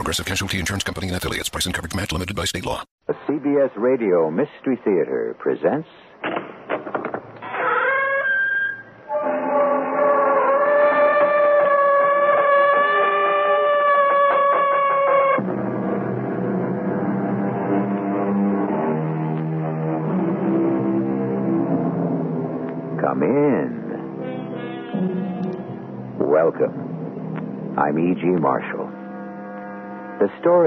[0.00, 1.50] Progressive Casualty Insurance Company and affiliates.
[1.50, 2.82] Price and coverage match limited by state law.
[3.06, 5.90] The CBS Radio Mystery Theater presents.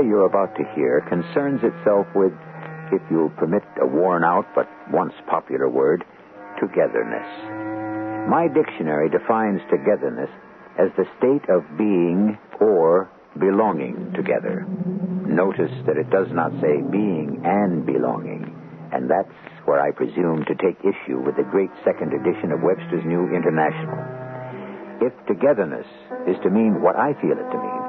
[0.03, 2.33] Story you're about to hear concerns itself with,
[2.91, 6.03] if you'll permit a worn out but once popular word,
[6.59, 8.29] togetherness.
[8.29, 10.29] My dictionary defines togetherness
[10.79, 13.09] as the state of being or
[13.39, 14.65] belonging together.
[15.27, 18.53] Notice that it does not say being and belonging,
[18.91, 19.33] and that's
[19.65, 23.97] where I presume to take issue with the great second edition of Webster's New International.
[25.01, 25.87] If togetherness
[26.27, 27.83] is to mean what I feel it to mean,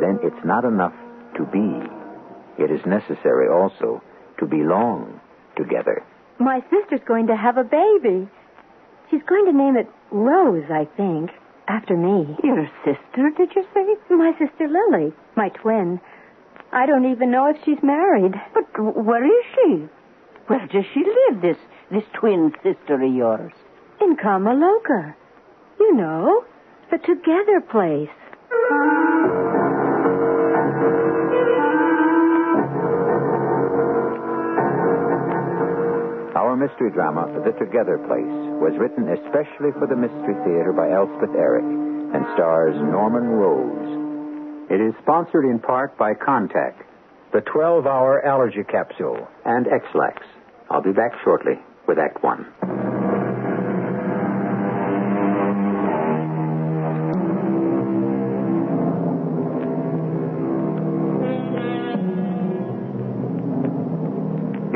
[0.00, 0.94] then it's not enough
[1.36, 2.62] to be.
[2.62, 4.02] It is necessary also
[4.38, 5.20] to belong
[5.56, 6.04] together.
[6.38, 8.28] My sister's going to have a baby.
[9.10, 11.30] She's going to name it Rose, I think,
[11.68, 12.36] after me.
[12.42, 14.14] Your sister, did you say?
[14.14, 16.00] My sister Lily, my twin.
[16.72, 18.32] I don't even know if she's married.
[18.54, 19.88] But where is she?
[20.46, 21.58] Where does she live, this
[21.90, 23.52] this twin sister of yours?
[24.00, 25.14] In Kamaloka.
[25.78, 26.44] You know,
[26.90, 28.08] the Together place.
[36.62, 41.64] mystery drama The Together Place was written especially for the Mystery Theater by Elspeth Eric
[41.64, 44.70] and stars Norman Rose.
[44.70, 46.74] It is sponsored in part by Contac,
[47.32, 50.22] the 12 hour allergy capsule, and Ex-Lax.
[50.70, 52.46] I'll be back shortly with Act One.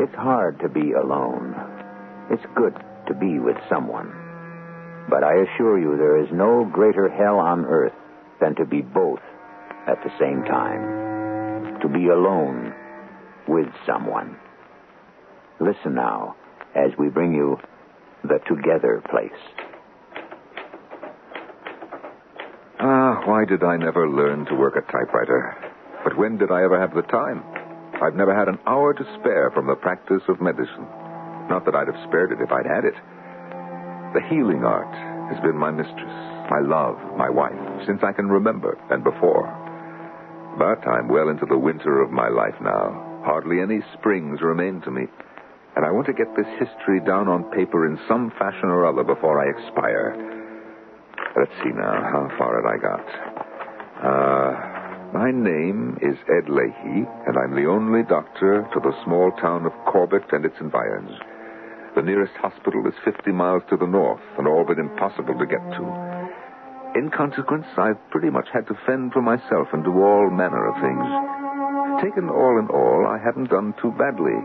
[0.03, 1.66] It's hard to be alone.
[2.29, 2.75] It's good
[3.07, 4.11] to be with someone.
[5.09, 7.93] But I assure you there is no greater hell on earth
[8.41, 9.21] than to be both
[9.87, 11.79] at the same time.
[11.81, 12.73] To be alone
[13.47, 14.37] with someone.
[15.59, 16.35] Listen now
[16.75, 17.57] as we bring you
[18.23, 19.31] the Together Place.
[22.79, 25.55] Ah, why did I never learn to work a typewriter?
[26.03, 27.43] But when did I ever have the time?
[28.01, 30.85] I've never had an hour to spare from the practice of medicine.
[31.49, 32.95] Not that I'd have spared it if I'd had it.
[34.13, 34.93] The healing art
[35.31, 36.15] has been my mistress,
[36.49, 39.47] my love, my wife, since I can remember and before.
[40.57, 43.21] But I'm well into the winter of my life now.
[43.25, 45.07] Hardly any springs remain to me.
[45.75, 49.03] And I want to get this history down on paper in some fashion or other
[49.03, 50.15] before I expire.
[51.37, 52.01] Let's see now.
[52.01, 53.05] How far had I got?
[54.01, 54.77] Uh,
[55.13, 59.73] my name is Ed Leahy, and I'm the only doctor to the small town of
[59.85, 61.11] Corbett and its environs.
[61.97, 65.65] The nearest hospital is 50 miles to the north, and all but impossible to get
[65.73, 65.81] to.
[66.93, 70.75] In consequence, I've pretty much had to fend for myself and do all manner of
[70.77, 71.09] things.
[72.05, 74.29] Taken all in all, I haven't done too badly.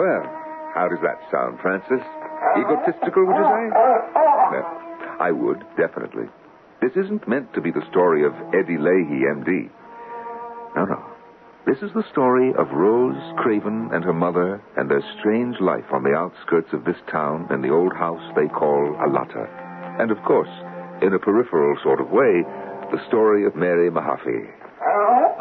[0.00, 0.24] well,
[0.72, 2.00] how does that sound, Francis?
[2.56, 3.68] Egotistical, would you say?
[3.76, 4.64] Well,
[5.20, 6.32] I would, definitely.
[6.80, 9.68] This isn't meant to be the story of Eddie Leahy, M.D.
[10.74, 11.15] No, no.
[11.66, 16.04] This is the story of Rose Craven and her mother and their strange life on
[16.04, 19.50] the outskirts of this town in the old house they call Alata.
[19.98, 20.48] And, of course,
[21.02, 22.46] in a peripheral sort of way,
[22.92, 24.46] the story of Mary Mahaffey.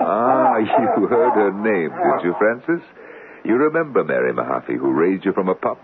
[0.02, 0.58] Ah,
[0.98, 2.82] you heard her name, did you, Francis?
[3.44, 5.78] You remember Mary Mahaffey, who raised you from a pup?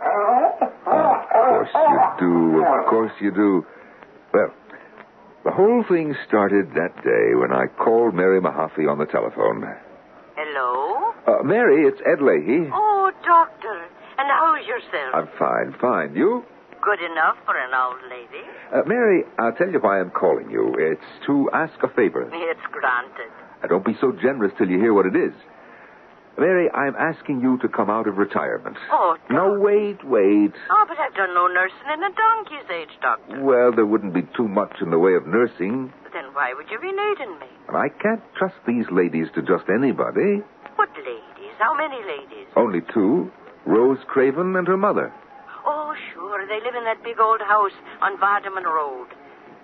[0.00, 2.64] Ah, of course you do.
[2.64, 3.66] Of course you do.
[4.32, 4.54] Well,
[5.44, 9.64] the whole thing started that day when I called Mary Mahaffey on the telephone.
[10.36, 11.12] Hello?
[11.26, 12.70] Uh, Mary, it's Ed Leahy.
[12.72, 13.84] Oh, doctor.
[14.18, 15.14] And how's yourself?
[15.14, 16.14] I'm fine, fine.
[16.14, 16.44] You?
[16.82, 18.44] Good enough for an old lady.
[18.74, 20.74] Uh, Mary, I'll tell you why I'm calling you.
[20.78, 22.28] It's to ask a favor.
[22.32, 23.30] It's granted.
[23.62, 25.32] Uh, don't be so generous till you hear what it is.
[26.38, 28.76] Mary, I'm asking you to come out of retirement.
[28.90, 30.52] Oh, No, wait, wait.
[30.70, 33.40] Oh, but I've done no nursing in a donkey's age, doctor.
[33.42, 35.92] Well, there wouldn't be too much in the way of nursing.
[36.12, 37.46] Then why would you be needing me?
[37.68, 40.42] And I can't trust these ladies to just anybody.
[40.76, 41.52] What ladies?
[41.58, 42.46] How many ladies?
[42.56, 43.30] Only two
[43.66, 45.12] Rose Craven and her mother.
[45.64, 46.46] Oh, sure.
[46.48, 49.06] They live in that big old house on Vardaman Road.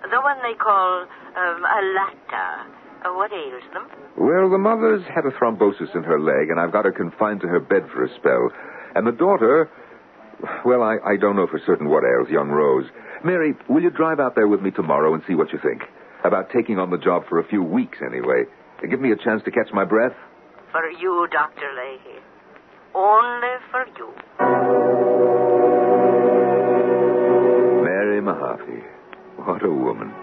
[0.09, 1.01] The one they call
[1.35, 2.65] um, a Latta.
[3.05, 3.87] Uh, what ails them?
[4.17, 7.47] Well, the mother's had a thrombosis in her leg, and I've got her confined to
[7.47, 8.49] her bed for a spell.
[8.95, 9.69] And the daughter,
[10.65, 12.85] well, I, I don't know for certain what ails young Rose.
[13.23, 15.83] Mary, will you drive out there with me tomorrow and see what you think?
[16.25, 18.43] About taking on the job for a few weeks, anyway.
[18.89, 20.15] Give me a chance to catch my breath.
[20.71, 21.67] For you, Dr.
[21.75, 22.19] Leahy.
[22.93, 24.13] Only for you.
[27.83, 28.83] Mary Mahaffey.
[29.37, 30.13] What a woman.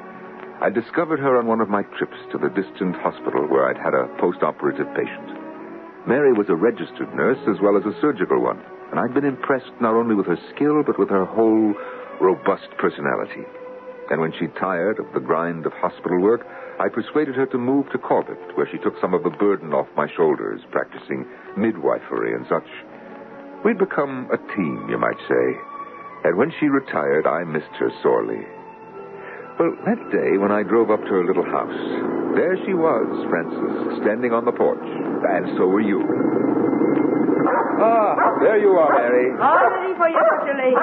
[0.56, 3.92] I discovered her on one of my trips to the distant hospital where I'd had
[3.92, 5.28] a post-operative patient.
[6.08, 9.76] Mary was a registered nurse as well as a surgical one, and I'd been impressed
[9.82, 11.74] not only with her skill, but with her whole
[12.22, 13.44] robust personality.
[14.10, 16.46] And when she tired of the grind of hospital work,
[16.80, 19.88] I persuaded her to move to Corbett, where she took some of the burden off
[19.94, 21.26] my shoulders, practicing
[21.58, 22.68] midwifery and such.
[23.62, 25.46] We'd become a team, you might say.
[26.24, 28.55] And when she retired, I missed her sorely.
[29.58, 31.80] Well, that day when I drove up to her little house,
[32.36, 34.84] there she was, Francis, standing on the porch.
[34.84, 36.04] And so were you.
[37.80, 39.32] Ah, there you are, Mary.
[39.40, 40.56] All ready for you, Dr.
[40.60, 40.76] Leahy.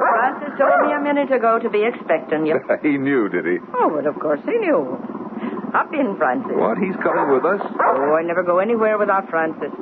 [0.00, 2.56] Francis told me a minute ago to be expecting you.
[2.82, 3.58] he knew, did he?
[3.76, 4.96] Oh, well, of course he knew.
[5.76, 6.56] Up in, Francis.
[6.56, 6.78] What?
[6.80, 7.60] He's coming with us?
[7.60, 9.72] Oh, I never go anywhere without Francis.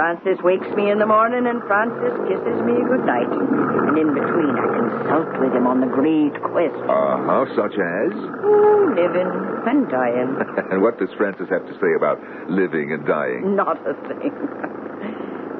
[0.00, 3.28] Francis wakes me in the morning, and Francis kisses me good night.
[3.28, 6.80] And in between, I consult with him on the great quest.
[6.88, 8.12] Uh-huh, such as?
[8.16, 9.28] Oh, living
[9.68, 10.40] and dying.
[10.72, 12.16] and what does Francis have to say about
[12.48, 13.52] living and dying?
[13.52, 14.32] Not a thing.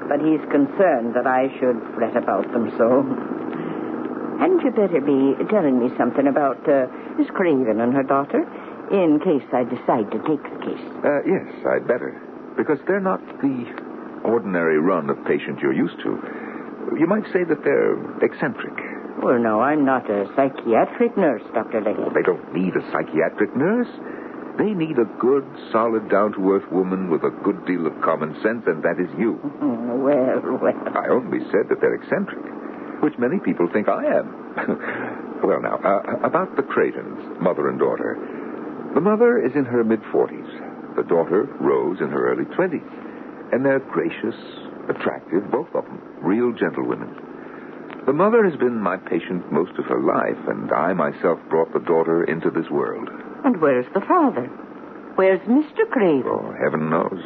[0.08, 3.04] but he's concerned that I should fret about them so.
[4.40, 6.88] And you better be telling me something about uh,
[7.20, 8.40] Miss Craven and her daughter,
[8.88, 10.86] in case I decide to take the case.
[11.04, 12.16] Uh, yes, I'd better.
[12.56, 13.89] Because they're not the
[14.24, 16.18] ordinary run of patient you're used to.
[16.98, 18.74] You might say that they're eccentric.
[19.22, 21.80] Well, no, I'm not a psychiatric nurse, Dr.
[21.80, 22.08] Leahy.
[22.14, 23.90] They don't need a psychiatric nurse.
[24.58, 28.34] They need a good, solid, down to earth woman with a good deal of common
[28.42, 29.38] sense, and that is you.
[30.00, 30.96] Well, well.
[30.96, 32.40] I only said that they're eccentric,
[33.02, 34.32] which many people think I am.
[35.44, 38.16] well, now, uh, about the Cravens, mother and daughter.
[38.94, 43.09] The mother is in her mid 40s, the daughter, Rose, in her early 20s.
[43.52, 44.34] And they're gracious,
[44.88, 46.00] attractive, both of them.
[46.22, 47.14] Real gentlewomen.
[48.06, 51.80] The mother has been my patient most of her life, and I myself brought the
[51.80, 53.08] daughter into this world.
[53.44, 54.46] And where's the father?
[55.16, 55.88] Where's Mr.
[55.90, 56.30] Craven?
[56.30, 57.20] Oh, heaven knows.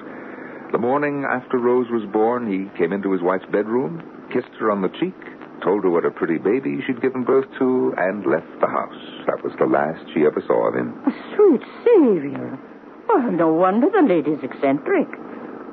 [0.72, 4.02] The morning after Rose was born, he came into his wife's bedroom,
[4.32, 5.14] kissed her on the cheek,
[5.62, 9.24] told her what a pretty baby she'd given birth to, and left the house.
[9.26, 10.98] That was the last she ever saw of him.
[11.06, 12.58] A sweet savior.
[13.08, 15.06] Oh, no wonder the lady's eccentric.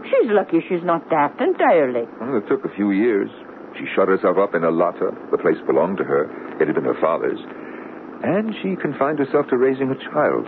[0.03, 2.08] She's lucky she's not daft entirely.
[2.20, 3.29] Well, it took a few years.
[3.77, 5.12] She shut herself up in Alata.
[5.31, 6.27] The place belonged to her.
[6.62, 7.39] It had been her father's.
[8.24, 10.48] And she confined herself to raising a child.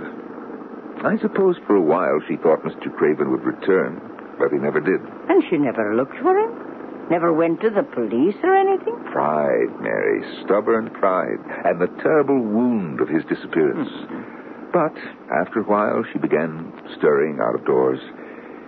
[1.03, 2.93] I suppose for a while she thought Mr.
[2.95, 4.00] Craven would return,
[4.38, 5.01] but he never did.
[5.29, 7.10] And she never looked for him?
[7.10, 8.95] Never went to the police or anything?
[9.12, 10.24] Pride, Mary.
[10.45, 11.39] Stubborn pride.
[11.65, 13.89] And the terrible wound of his disappearance.
[13.89, 14.72] Mm-hmm.
[14.72, 14.95] But
[15.29, 18.00] after a while, she began stirring out of doors.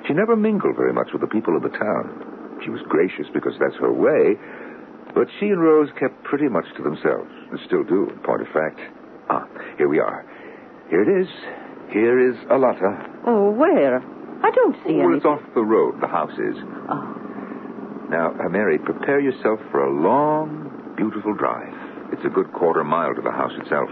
[0.08, 2.60] She never mingled very much with the people of the town.
[2.64, 4.38] She was gracious because that's her way,
[5.14, 8.48] but she and Rose kept pretty much to themselves, and still do, in point of
[8.50, 8.80] fact.
[9.30, 9.48] Ah,
[9.78, 10.26] here we are.
[10.90, 11.28] Here it is.
[11.92, 13.24] Here is Alata.
[13.26, 13.98] Oh, where?
[14.44, 15.18] I don't see any.
[15.18, 16.56] it's off the road, the house is.
[16.90, 17.16] Oh.
[18.10, 21.74] Now, Mary, prepare yourself for a long, beautiful drive.
[22.14, 23.90] It's a good quarter mile to the house itself.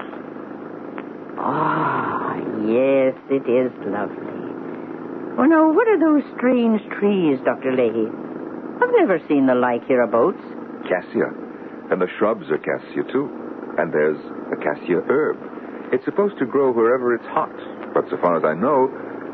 [1.40, 4.43] Ah, yes, it is lovely.
[5.38, 7.74] Oh, now, what are those strange trees, Dr.
[7.74, 8.06] Leahy?
[8.06, 10.38] I've never seen the like hereabouts.
[10.86, 11.34] Cassia.
[11.90, 13.30] And the shrubs are cassia, too.
[13.78, 14.22] And there's
[14.54, 15.38] a cassia herb.
[15.92, 17.54] It's supposed to grow wherever it's hot.
[17.94, 18.90] But so far as I know,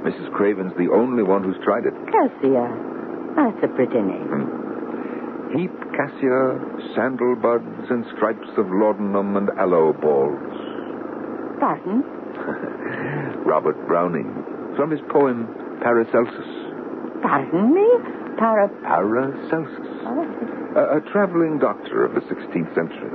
[0.08, 0.32] Mrs.
[0.32, 1.94] Craven's the only one who's tried it.
[2.08, 2.64] Cassia.
[3.36, 4.28] That's a pretty name.
[4.32, 5.58] Hmm.
[5.60, 10.40] Heap cassia, sandal buds, and stripes of labdanum and aloe balls.
[11.60, 12.04] Pardon?
[13.44, 14.32] Robert Browning,
[14.78, 15.48] from his poem
[15.82, 16.50] Paracelsus.
[17.22, 17.88] Pardon me?
[18.38, 18.70] Para...
[18.84, 19.88] Paracelsus.
[20.04, 20.26] Oh.
[20.76, 23.12] A, a traveling doctor of the 16th century.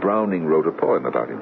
[0.00, 1.40] Browning wrote a poem about him.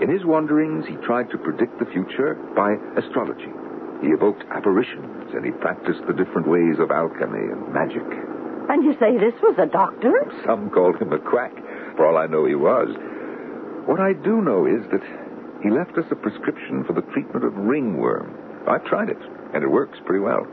[0.00, 3.52] In his wanderings, he tried to predict the future by astrology.
[4.00, 8.06] He evoked apparitions, and he practiced the different ways of alchemy and magic.
[8.70, 10.12] And you say this was a doctor?
[10.46, 11.52] Some called him a quack.
[11.96, 12.88] For all I know, he was.
[13.84, 15.02] What I do know is that
[15.62, 18.34] he left us a prescription for the treatment of ringworm.
[18.68, 19.18] I've tried it,
[19.54, 20.46] and it works pretty well.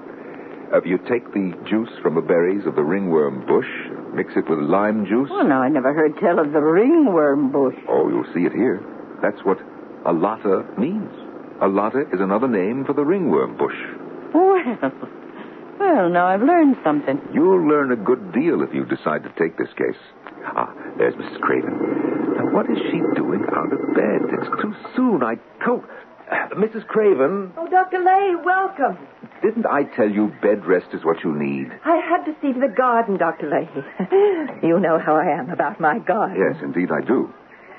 [0.73, 3.69] If you take the juice from the berries of the ringworm bush,
[4.13, 5.29] mix it with lime juice.
[5.31, 7.75] Oh, no, I never heard tell of the ringworm bush.
[7.87, 8.83] Oh, you'll see it here.
[9.21, 9.59] That's what
[10.05, 11.11] alata means.
[11.61, 13.75] Alata is another name for the ringworm bush.
[14.33, 14.59] Well,
[15.79, 17.19] well, now I've learned something.
[17.33, 19.99] You'll learn a good deal if you decide to take this case.
[20.45, 21.39] Ah, there's Mrs.
[21.39, 22.06] Craven.
[22.57, 24.33] What is she doing out of bed?
[24.33, 25.21] It's too soon.
[25.21, 25.83] I told.
[26.31, 26.87] Uh, Mrs.
[26.87, 27.99] Craven, Oh, Dr.
[27.99, 28.97] Lay, welcome.
[29.43, 31.67] didn't I tell you bed rest is what you need?
[31.85, 33.47] I had to see to the garden, Dr.
[33.47, 33.85] Leahy.
[34.67, 36.35] you know how I am about my garden.
[36.37, 37.31] Yes, indeed I do.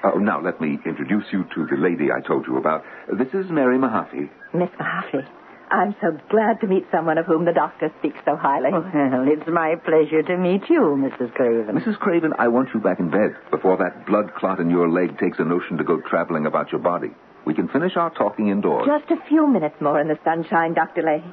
[0.04, 2.84] Oh, now let me introduce you to the lady I told you about.
[3.18, 4.30] This is Mary Mahaffey.
[4.54, 5.26] Miss Mahaffey,
[5.70, 8.70] I'm so glad to meet someone of whom the doctor speaks so highly.
[8.72, 8.84] Well,
[9.28, 11.32] it's my pleasure to meet you, Mrs.
[11.34, 11.76] Craven.
[11.78, 11.98] Mrs.
[11.98, 15.38] Craven, I want you back in bed before that blood clot in your leg takes
[15.38, 17.10] a notion to go traveling about your body.
[17.44, 18.86] We can finish our talking indoors.
[18.86, 21.02] Just a few minutes more in the sunshine, Dr.
[21.02, 21.32] Leahy.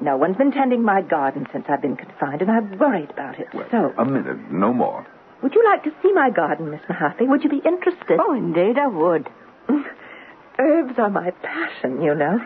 [0.00, 3.48] No one's been tending my garden since I've been confined, and I'm worried about it.
[3.70, 5.06] so, A minute, no more.
[5.42, 7.26] would you like to see my garden, Miss Mahaffey?
[7.26, 8.20] Would you be interested?
[8.20, 9.28] Oh, indeed I would.
[10.58, 12.38] Herbs are my passion, you know.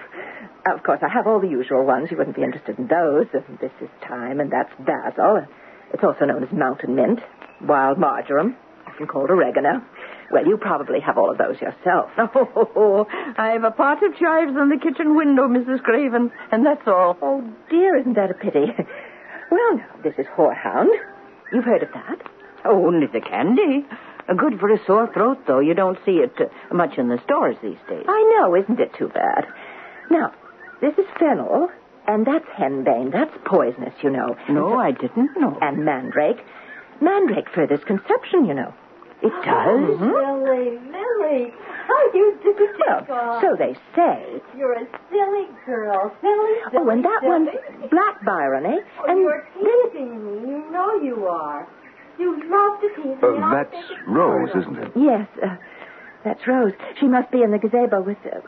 [0.66, 2.10] Of course, I have all the usual ones.
[2.10, 3.26] You wouldn't be interested in those.
[3.60, 5.46] This is thyme, and that's basil.
[5.92, 7.20] It's also known as mountain mint,
[7.62, 9.82] wild marjoram, often called oregano.
[10.30, 12.10] Well, you probably have all of those yourself.
[12.18, 13.06] Oh,
[13.38, 15.82] I have a pot of chives on the kitchen window, Mrs.
[15.82, 17.16] Craven, and that's all.
[17.20, 18.66] Oh, dear, isn't that a pity?
[19.50, 20.90] Well, now, this is horehound.
[21.52, 22.22] You've heard of that?
[22.64, 23.84] Oh, only the candy.
[24.36, 25.60] Good for a sore throat, though.
[25.60, 28.04] You don't see it uh, much in the stores these days.
[28.06, 29.46] I know, isn't it too bad?
[30.10, 30.32] Now,
[30.80, 31.68] this is fennel,
[32.06, 33.12] and that's henbane.
[33.12, 34.36] That's poisonous, you know.
[34.48, 35.58] No, I didn't know.
[35.60, 36.38] And mandrake.
[37.00, 38.74] Mandrake furthers conception, you know.
[39.22, 40.00] It does.
[40.00, 41.52] Lily, Lily,
[41.86, 42.54] how you do
[43.08, 44.40] Well, so they say.
[44.56, 46.84] You're a silly girl, silly, silly.
[46.86, 47.28] Oh, and that silly.
[47.28, 48.78] one's black bryony.
[48.98, 50.48] Oh, and you're teasing me.
[50.48, 51.68] You know you are.
[52.20, 53.38] You love to tease me.
[53.42, 54.92] Uh, that's Rose, isn't it?
[54.94, 55.56] Yes, uh,
[56.24, 56.72] that's Rose.
[57.00, 58.38] She must be in the gazebo with uh,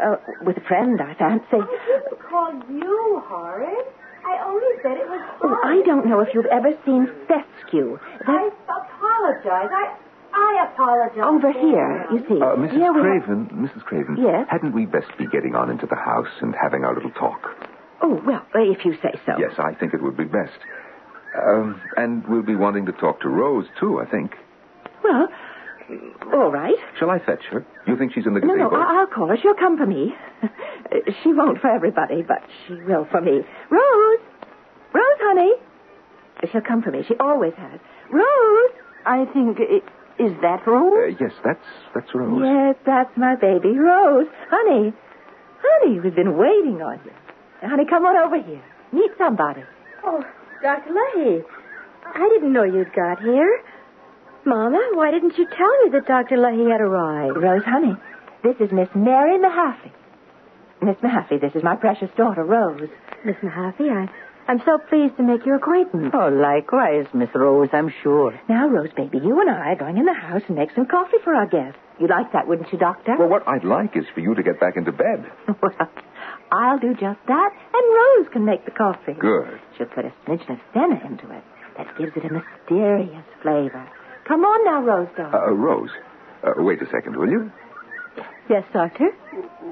[0.00, 1.44] uh, with a friend, I fancy.
[1.52, 3.88] I didn't call you Horace.
[4.24, 5.60] I only said it was Oh.
[5.64, 7.98] I don't know if you've ever seen fescue.
[8.26, 9.70] I That's apologize.
[9.72, 9.96] I
[10.32, 11.24] I apologize.
[11.24, 12.40] over here, you see.
[12.42, 12.72] Uh, Mrs.
[12.72, 13.82] Here we have- Craven, Mrs.
[13.84, 14.16] Craven.
[14.18, 14.46] Yes?
[14.50, 17.40] Hadn't we best be getting on into the house and having our little talk?
[18.02, 19.38] Oh, well, if you say so.
[19.38, 20.58] Yes, I think it would be best.
[21.36, 24.32] Um, and we'll be wanting to talk to Rose, too, I think.
[25.04, 25.28] Well,
[26.32, 26.74] all right.
[26.98, 27.64] Shall I fetch her?
[27.86, 28.70] You think she's in the No, gazebo?
[28.70, 29.36] no, I- I'll call her.
[29.36, 30.14] She'll come for me.
[31.22, 33.42] she won't for everybody, but she will for me.
[33.70, 34.18] Rose!
[34.92, 35.52] Rose, honey!
[36.50, 37.02] She'll come for me.
[37.06, 37.78] She always has.
[38.10, 38.70] Rose!
[39.04, 39.58] I think.
[39.60, 41.14] i- Is that Rose?
[41.20, 41.64] Uh, yes, that's
[41.94, 42.40] that's Rose.
[42.42, 44.26] Yes, that's my baby, Rose.
[44.50, 44.92] Honey,
[45.62, 47.12] honey, we've been waiting on you.
[47.68, 48.62] Honey, come on over here.
[48.92, 49.62] Meet somebody.
[50.04, 50.24] Oh,
[50.66, 50.90] Dr.
[50.90, 51.44] Leahy.
[52.12, 53.62] I didn't know you'd got here.
[54.44, 56.36] Mama, why didn't you tell me that Dr.
[56.36, 57.36] Leahy had arrived?
[57.36, 57.94] Rose, honey,
[58.42, 59.92] this is Miss Mary Mahaffey.
[60.82, 62.90] Miss Mahaffey, this is my precious daughter, Rose.
[63.24, 64.10] Miss Mahaffey, I,
[64.50, 66.10] I'm so pleased to make your acquaintance.
[66.12, 68.34] Oh, likewise, Miss Rose, I'm sure.
[68.48, 71.18] Now, Rose, baby, you and I are going in the house and make some coffee
[71.22, 71.78] for our guests.
[72.00, 73.14] You'd like that, wouldn't you, Doctor?
[73.16, 75.30] Well, what I'd like is for you to get back into bed.
[75.62, 75.90] well,
[76.52, 79.14] I'll do just that, and Rose can make the coffee.
[79.18, 79.60] Good.
[79.76, 81.42] She'll put a smidgen of senna into it.
[81.76, 83.88] That gives it a mysterious flavor.
[84.26, 85.34] Come on now, Rose, darling.
[85.34, 85.90] Uh, Rose,
[86.44, 87.50] uh, wait a second, will you?
[88.48, 89.10] Yes, Doctor?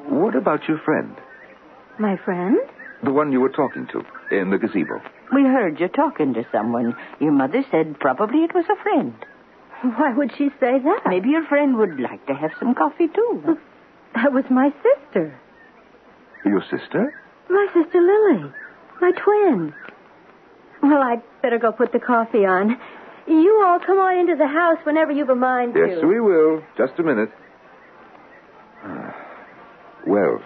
[0.09, 1.15] What about your friend?
[1.99, 2.59] My friend?
[3.05, 4.03] The one you were talking to
[4.37, 5.01] in the gazebo.
[5.33, 6.97] We heard you talking to someone.
[7.21, 9.15] Your mother said probably it was a friend.
[9.83, 11.01] Why would she say that?
[11.07, 13.59] Maybe your friend would like to have some coffee, too.
[14.15, 15.39] That was my sister.
[16.45, 17.15] Your sister?
[17.49, 18.53] My sister Lily.
[19.01, 19.75] My twin.
[20.83, 22.79] Well, I'd better go put the coffee on.
[23.27, 26.07] You all come on into the house whenever you've a mind Yes, to.
[26.07, 26.63] we will.
[26.77, 27.31] Just a minute.
[28.85, 29.15] Ah.
[30.07, 30.41] Well,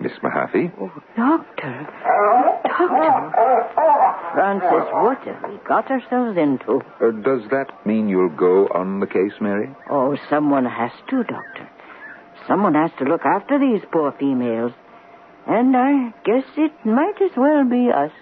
[0.00, 0.70] Miss Mahaffey,
[1.16, 1.88] Doctor.
[2.62, 3.32] Doctor.
[4.34, 6.80] Francis, what have we got ourselves into?
[7.00, 9.74] uh, does that mean you'll go on the case, Mary?
[9.90, 11.68] Oh, someone has to, Doctor.
[12.46, 14.72] Someone has to look after these poor females.
[15.48, 18.12] And I guess it might as well be us.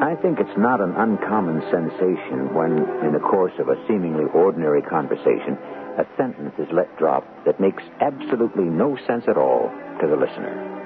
[0.00, 4.82] I think it's not an uncommon sensation when, in the course of a seemingly ordinary
[4.82, 5.58] conversation,
[5.98, 9.70] a sentence is let drop that makes absolutely no sense at all
[10.00, 10.79] to the listener.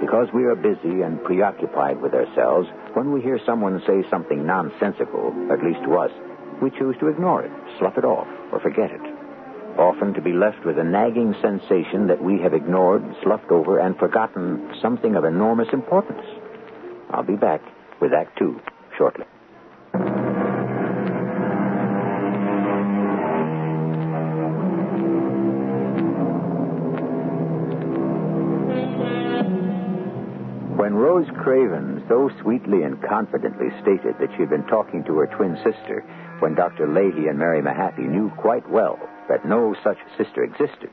[0.00, 5.32] Because we are busy and preoccupied with ourselves, when we hear someone say something nonsensical,
[5.50, 6.10] at least to us,
[6.62, 9.00] we choose to ignore it, slough it off, or forget it.
[9.78, 13.96] Often to be left with a nagging sensation that we have ignored, sloughed over, and
[13.98, 16.24] forgotten something of enormous importance.
[17.10, 17.60] I'll be back
[18.00, 18.60] with Act Two
[18.96, 19.24] shortly.
[30.96, 35.54] Rose Craven so sweetly and confidently stated that she had been talking to her twin
[35.56, 36.00] sister,
[36.38, 36.88] when Dr.
[36.88, 40.88] Leahy and Mary Mahaffey knew quite well that no such sister existed,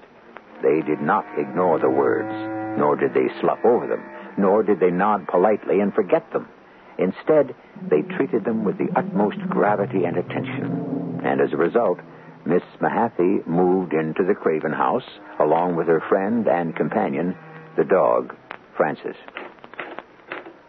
[0.62, 2.34] they did not ignore the words,
[2.78, 4.04] nor did they slough over them,
[4.38, 6.50] nor did they nod politely and forget them.
[6.98, 7.56] Instead,
[7.90, 11.22] they treated them with the utmost gravity and attention.
[11.24, 12.00] And as a result,
[12.46, 15.08] Miss Mahaffey moved into the Craven house
[15.40, 17.38] along with her friend and companion,
[17.78, 18.36] the dog,
[18.76, 19.16] Francis.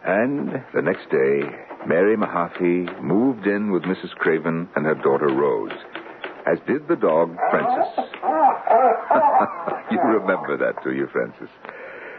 [0.07, 1.41] And the next day,
[1.87, 4.11] Mary Mahaffey moved in with Mrs.
[4.11, 5.71] Craven and her daughter Rose,
[6.45, 8.05] as did the dog Francis.
[9.91, 11.49] you remember that, do you, Francis?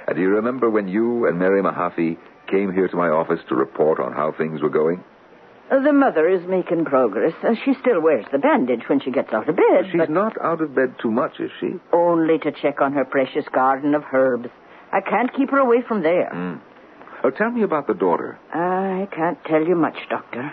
[0.08, 2.16] And do you remember when you and Mary Mahaffey
[2.48, 5.02] came here to my office to report on how things were going?
[5.70, 7.32] Uh, The mother is making progress.
[7.42, 9.86] Uh, She still wears the bandage when she gets out of bed.
[9.90, 11.74] She's but not out of bed too much, is she?
[11.92, 14.48] Only to check on her precious garden of herbs.
[14.92, 16.30] I can't keep her away from there.
[17.26, 18.38] Oh, tell me about the daughter.
[18.54, 20.52] I can't tell you much, Doctor.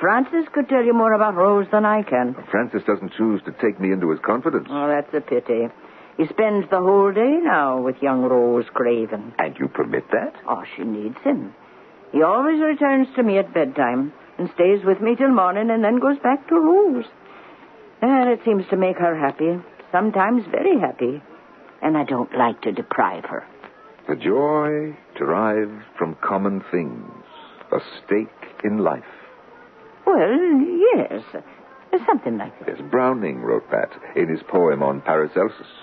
[0.00, 2.34] Francis could tell you more about Rose than I can.
[2.50, 4.68] Francis doesn't choose to take me into his confidence.
[4.70, 5.68] Oh, that's a pity.
[6.16, 9.34] He spends the whole day now with young Rose Craven.
[9.38, 10.32] And you permit that?
[10.48, 11.52] Oh, she needs him.
[12.10, 16.00] He always returns to me at bedtime and stays with me till morning and then
[16.00, 17.04] goes back to Rose.
[18.00, 19.60] And it seems to make her happy,
[19.92, 21.20] sometimes very happy.
[21.82, 23.44] And I don't like to deprive her.
[24.08, 27.10] The joy derived from common things,
[27.70, 28.28] a stake
[28.64, 29.04] in life.
[30.06, 30.18] Well,
[30.96, 31.22] yes.
[32.06, 32.68] Something like that.
[32.68, 35.66] Yes, Browning wrote that in his poem on Paracelsus.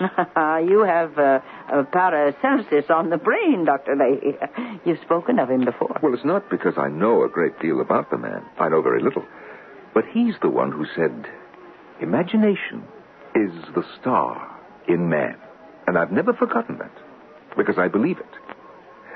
[0.68, 1.40] you have uh,
[1.72, 3.96] uh, Paracelsus on the brain, Dr.
[3.96, 4.36] Leahy.
[4.84, 5.98] You've spoken of him before.
[6.02, 8.44] Well, it's not because I know a great deal about the man.
[8.58, 9.24] I know very little.
[9.94, 11.26] But he's the one who said,
[12.00, 12.84] Imagination
[13.34, 14.56] is the star
[14.88, 15.36] in man.
[15.86, 16.92] And I've never forgotten that,
[17.56, 18.26] because I believe it.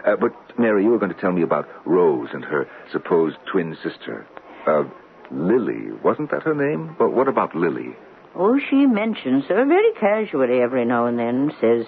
[0.07, 3.77] Uh, but, Mary, you were going to tell me about Rose and her supposed twin
[3.83, 4.27] sister.
[4.67, 4.85] Uh,
[5.31, 5.93] Lily.
[6.03, 6.97] Wasn't that her name?
[6.99, 7.95] But what about Lily?
[8.35, 11.53] Oh, she mentions her very casually every now and then.
[11.61, 11.87] Says,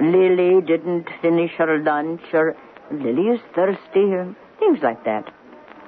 [0.00, 2.56] Lily didn't finish her lunch, or
[2.90, 5.32] Lily is thirsty, or things like that.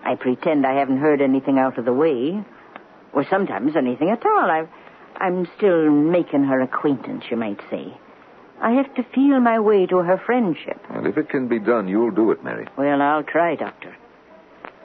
[0.04, 2.44] I pretend I haven't heard anything out of the way,
[3.12, 4.50] or sometimes anything at all.
[4.50, 4.68] I've,
[5.16, 7.96] I'm still making her acquaintance, you might say.
[8.62, 10.80] I have to feel my way to her friendship.
[10.88, 12.68] And if it can be done, you'll do it, Mary.
[12.78, 13.92] Well, I'll try, Doctor.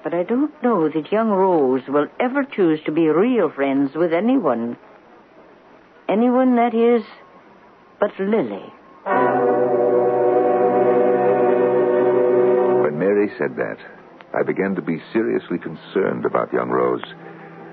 [0.04, 4.14] But I don't know that young Rose will ever choose to be real friends with
[4.14, 4.78] anyone.
[6.10, 7.04] Anyone, that is,
[8.00, 8.66] but Lily.
[12.82, 13.78] When Mary said that,
[14.34, 17.04] I began to be seriously concerned about young Rose.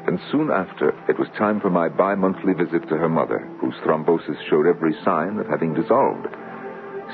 [0.06, 3.74] And soon after, it was time for my bi monthly visit to her mother, whose
[3.84, 6.26] thrombosis showed every sign of having dissolved.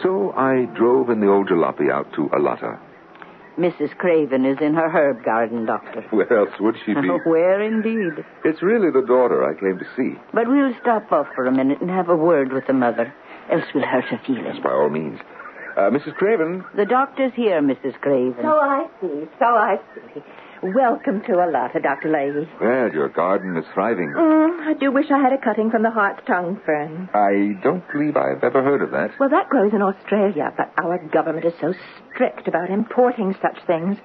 [0.03, 2.79] So I drove in the old jalopy out to Alata.
[3.59, 3.97] Mrs.
[3.99, 6.01] Craven is in her herb garden, Doctor.
[6.11, 7.09] Where else would she be?
[7.25, 8.25] Where indeed?
[8.45, 10.19] It's really the daughter I came to see.
[10.33, 13.13] But we'll stop off for a minute and have a word with the mother,
[13.51, 14.59] else we'll hurt her feelings.
[14.63, 15.21] By all means.
[15.77, 16.15] Uh, Mrs.
[16.15, 16.65] Craven?
[16.75, 18.01] The doctor's here, Mrs.
[18.01, 18.43] Craven.
[18.43, 19.29] So I see.
[19.39, 19.77] So I
[20.15, 20.23] see.
[20.63, 22.11] Welcome to Alata, Dr.
[22.13, 22.47] Leahy.
[22.61, 24.13] Well, your garden is thriving.
[24.13, 27.09] Mm, I do wish I had a cutting from the hart's tongue fern.
[27.15, 29.19] I don't believe I've ever heard of that.
[29.19, 31.73] Well, that grows in Australia, but our government is so
[32.13, 33.97] strict about importing such things.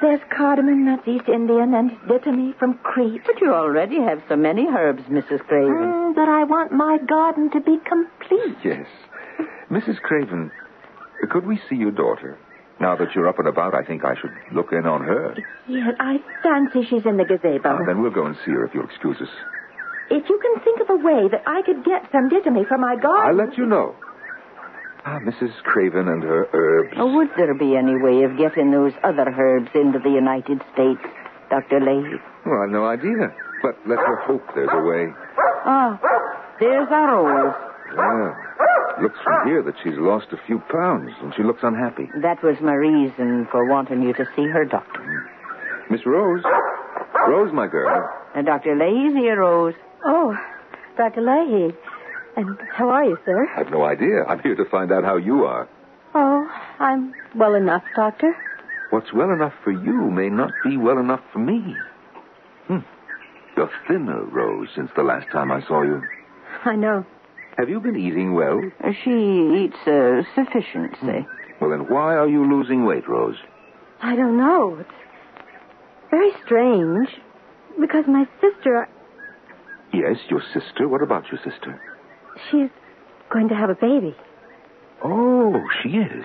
[0.00, 3.22] There's cardamom, that's East Indian, and dittany from Crete.
[3.24, 5.46] But you already have so many herbs, Mrs.
[5.46, 5.70] Craven.
[5.74, 8.56] Mm, but I want my garden to be complete.
[8.64, 8.86] Yes.
[9.70, 10.00] Mrs.
[10.00, 10.50] Craven,
[11.30, 12.36] could we see your daughter?
[12.80, 15.34] Now that you're up and about, I think I should look in on her.
[15.66, 17.68] Yes, I fancy she's in the gazebo.
[17.68, 19.28] Ah, then we'll go and see her if you'll excuse us.
[20.10, 22.94] If you can think of a way that I could get some dittany for my
[22.96, 23.26] garden.
[23.40, 23.94] I'll let you know.
[25.04, 25.52] Ah, Mrs.
[25.64, 26.94] Craven and her herbs.
[26.98, 31.02] Oh, would there be any way of getting those other herbs into the United States,
[31.50, 31.80] Dr.
[31.80, 32.16] Leahy?
[32.46, 33.34] Well, I've no idea.
[33.60, 35.12] But let her hope there's a way.
[35.66, 35.98] Ah,
[36.60, 37.54] there's our Rose.
[37.94, 38.47] Yeah.
[39.02, 42.08] Looks from here that she's lost a few pounds, and she looks unhappy.
[42.20, 45.30] That was my reason for wanting you to see her, Doctor.
[45.90, 46.42] Miss Rose?
[47.28, 48.08] Rose, my girl.
[48.34, 48.74] And Dr.
[48.76, 49.74] Leahy's here, Rose.
[50.04, 50.36] Oh,
[50.96, 51.20] Dr.
[51.20, 51.74] Leahy.
[52.36, 53.48] And how are you, sir?
[53.56, 54.24] I've no idea.
[54.24, 55.68] I'm here to find out how you are.
[56.14, 58.36] Oh, I'm well enough, Doctor.
[58.90, 61.76] What's well enough for you may not be well enough for me.
[62.66, 62.78] Hmm.
[63.56, 66.02] You're thinner, Rose, since the last time I saw you.
[66.64, 67.04] I know.
[67.58, 68.60] Have you been eating well?
[68.82, 69.10] Uh, she
[69.64, 71.26] eats uh, sufficiency.
[71.60, 73.36] Well, then why are you losing weight, Rose?
[74.00, 74.78] I don't know.
[74.78, 74.90] It's
[76.10, 77.08] very strange.
[77.80, 78.86] Because my sister, uh,
[79.92, 80.88] Yes, your sister.
[80.88, 81.80] What about your sister?
[82.50, 82.70] she's
[83.30, 84.14] going to have a baby.
[85.04, 86.24] Oh, she is.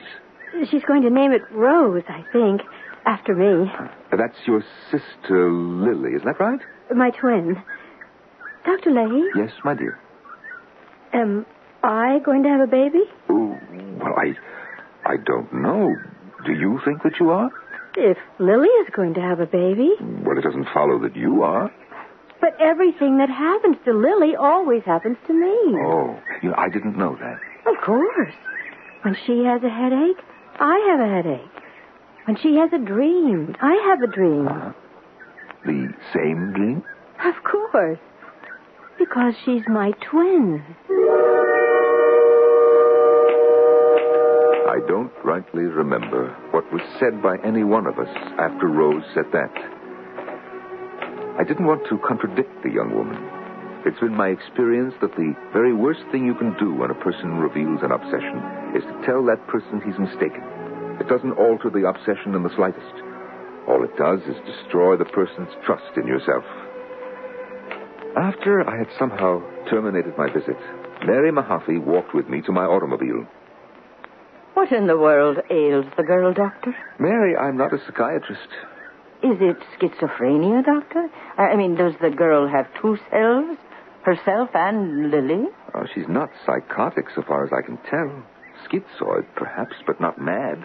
[0.70, 2.62] She's going to name it Rose, I think,
[3.06, 3.72] after me.
[3.72, 6.12] Uh, that's your sister, Lily.
[6.16, 6.60] isn't that right?
[6.96, 7.62] My twin.
[8.66, 8.92] Dr.
[8.92, 9.98] Leahy, Yes, my dear.
[11.14, 11.46] Am
[11.84, 13.04] I going to have a baby?
[13.30, 14.34] Well, I,
[15.06, 15.96] I don't know.
[16.46, 17.50] Do you think that you are?
[17.96, 19.92] If Lily is going to have a baby.
[20.02, 21.72] Well, it doesn't follow that you are.
[22.42, 25.78] But everything that happens to Lily always happens to me.
[25.86, 27.40] Oh, you know, I didn't know that.
[27.72, 28.34] Of course.
[29.04, 30.18] When she has a headache,
[30.60, 31.64] I have a headache.
[32.26, 34.48] When she has a dream, I have a dream.
[34.48, 34.72] Uh-huh.
[35.66, 36.84] The same dream?
[37.24, 38.00] Of course.
[38.98, 40.64] Because she's my twin.
[44.70, 49.26] I don't rightly remember what was said by any one of us after Rose said
[49.32, 49.54] that.
[51.40, 53.18] I didn't want to contradict the young woman.
[53.86, 57.38] It's been my experience that the very worst thing you can do when a person
[57.38, 58.40] reveals an obsession
[58.74, 60.42] is to tell that person he's mistaken.
[61.02, 62.96] It doesn't alter the obsession in the slightest.
[63.68, 66.46] All it does is destroy the person's trust in yourself.
[68.16, 70.58] After I had somehow terminated my visit,
[71.06, 73.26] Mary Mahaffey walked with me to my automobile.
[74.54, 76.76] What in the world ails the girl, Doctor?
[77.00, 78.48] Mary, I'm not a psychiatrist.
[79.24, 81.10] Is it schizophrenia, Doctor?
[81.38, 83.58] I mean, does the girl have two selves?
[84.04, 85.48] Herself and Lily?
[85.74, 88.24] Oh, she's not psychotic so far as I can tell.
[88.68, 90.62] Schizoid, perhaps, but not mad.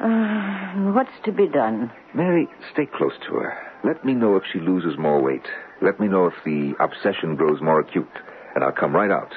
[0.00, 1.90] Uh, what's to be done?
[2.14, 3.56] Mary, stay close to her.
[3.84, 5.46] Let me know if she loses more weight.
[5.82, 8.08] Let me know if the obsession grows more acute,
[8.54, 9.32] and I'll come right out.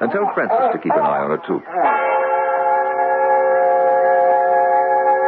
[0.00, 1.60] And tell Francis to keep an eye on her, too.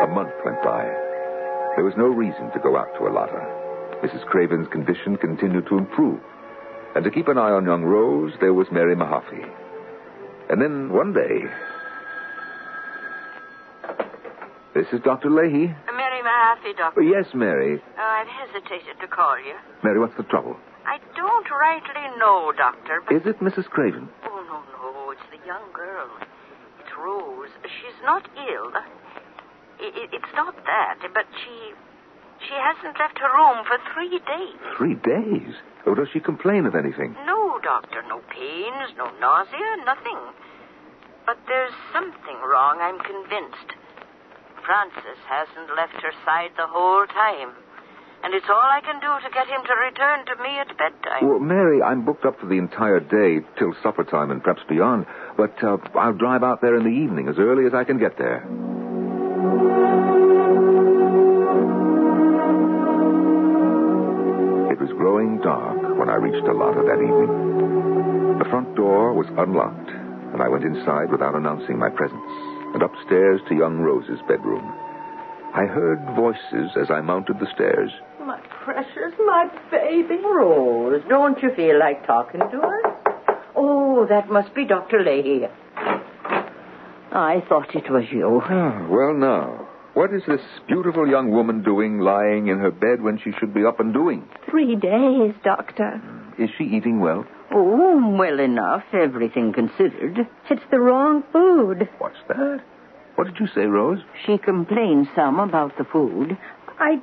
[0.05, 0.85] A month went by.
[1.77, 3.41] There was no reason to go out to Alata.
[4.05, 4.25] Mrs.
[4.27, 6.21] Craven's condition continued to improve.
[6.95, 9.49] And to keep an eye on young Rose, there was Mary Mahaffey.
[10.51, 11.43] And then one day.
[14.75, 15.31] This is Dr.
[15.31, 15.71] Leahy.
[15.95, 17.03] Mary Mahaffey Doctor?
[17.03, 17.81] Yes, Mary.
[17.97, 19.55] Uh, I've hesitated to call you.
[19.85, 20.57] Mary, what's the trouble?
[20.85, 23.15] I don't rightly know, Doctor, but...
[23.15, 23.67] Is it Mrs.
[23.71, 24.09] Craven?
[24.27, 25.11] Oh, no, no.
[25.13, 26.11] It's the young girl.
[26.81, 27.51] It's Rose.
[27.63, 28.73] She's not ill.
[29.79, 31.73] It's not that, but she...
[32.43, 34.59] She hasn't left her room for three days.
[34.77, 35.55] Three days?
[35.87, 37.15] Oh, does she complain of anything?
[37.25, 38.03] No, Doctor.
[38.09, 40.19] No pains, no nausea, nothing.
[41.25, 43.79] But there's something wrong, I'm convinced.
[44.65, 47.53] Francis hasn't left her side the whole time.
[48.25, 51.29] And it's all I can do to get him to return to me at bedtime.
[51.29, 55.05] Well, Mary, I'm booked up for the entire day till supper time and perhaps beyond.
[55.37, 58.17] But uh, I'll drive out there in the evening as early as I can get
[58.17, 58.41] there.
[64.73, 68.39] It was growing dark when I reached Alata that evening.
[68.39, 69.91] The front door was unlocked,
[70.33, 72.25] and I went inside without announcing my presence,
[72.75, 74.65] and upstairs to young Rose's bedroom.
[75.55, 77.91] I heard voices as I mounted the stairs.
[78.21, 81.03] My precious, my baby Rose.
[81.09, 83.39] Don't you feel like talking to us?
[83.55, 85.05] Oh, that must be Dr.
[85.05, 85.47] Leahy.
[87.13, 88.43] I thought it was you.
[88.45, 93.21] Ah, well, now, what is this beautiful young woman doing lying in her bed when
[93.23, 94.29] she should be up and doing?
[94.51, 96.03] Three days, Doctor.
[96.37, 97.25] Is she eating well?
[97.53, 100.27] Oh, well enough, everything considered.
[100.51, 101.89] It's the wrong food.
[101.99, 102.61] What's that?
[103.17, 104.01] What did you say, Rose?
[104.27, 106.37] She complained some about the food.
[106.79, 107.01] I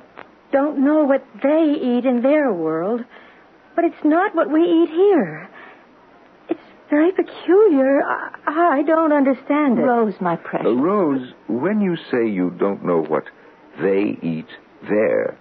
[0.52, 3.00] don't know what they eat in their world,
[3.74, 5.48] but it's not what we eat here.
[6.50, 8.02] It's very peculiar.
[8.02, 9.82] I, I don't understand it.
[9.82, 10.66] Rose, my Uh, precious.
[10.76, 13.24] Rose, when you say you don't know what
[13.80, 14.48] they eat
[14.90, 15.38] there,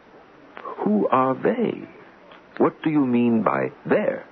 [0.85, 1.81] who are they?
[2.59, 4.23] What do you mean by there?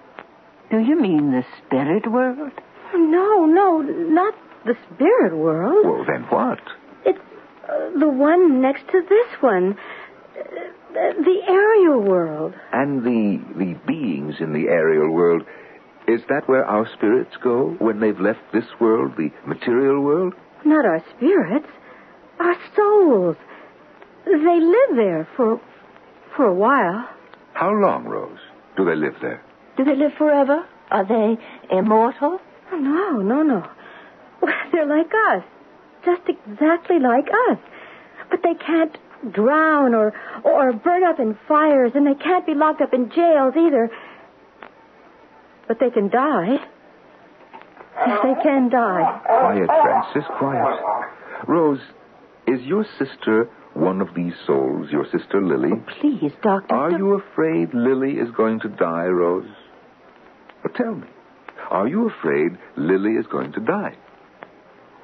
[0.72, 2.52] Do you mean the spirit world?
[2.94, 5.86] No, no, not the spirit world.
[5.86, 6.60] Well, then what?
[7.06, 7.20] It's
[7.68, 9.78] uh, the one next to this one.
[10.38, 10.44] Uh,
[10.92, 12.54] the aerial world.
[12.72, 15.44] And the the beings in the aerial world,
[16.08, 20.34] is that where our spirits go when they've left this world, the material world?
[20.66, 21.68] Not our spirits,
[22.40, 23.38] our souls.
[24.26, 25.62] They live there for
[26.36, 27.08] for a while.
[27.54, 28.40] How long, Rose,
[28.78, 29.42] do they live there?
[29.80, 30.68] Do they live forever?
[30.92, 31.38] Are they
[31.74, 32.42] immortal?
[32.70, 33.66] Oh, no, no, no.
[34.42, 35.44] Well, they're like us.
[36.04, 37.58] Just exactly like us.
[38.30, 38.98] But they can't
[39.32, 40.14] drown or
[40.44, 43.90] or burn up in fires, and they can't be locked up in jails either.
[45.70, 46.58] But they can die.
[48.06, 49.22] Yes, they can die.
[49.26, 50.80] Quiet, Francis, quiet.
[51.48, 51.80] Rose,
[52.48, 55.70] is your sister one of these souls, your sister Lily?
[55.72, 56.76] Oh, please, Doctor.
[56.76, 59.48] Are you afraid Lily is going to die, Rose?
[60.64, 61.08] But tell me,
[61.70, 63.96] are you afraid Lily is going to die?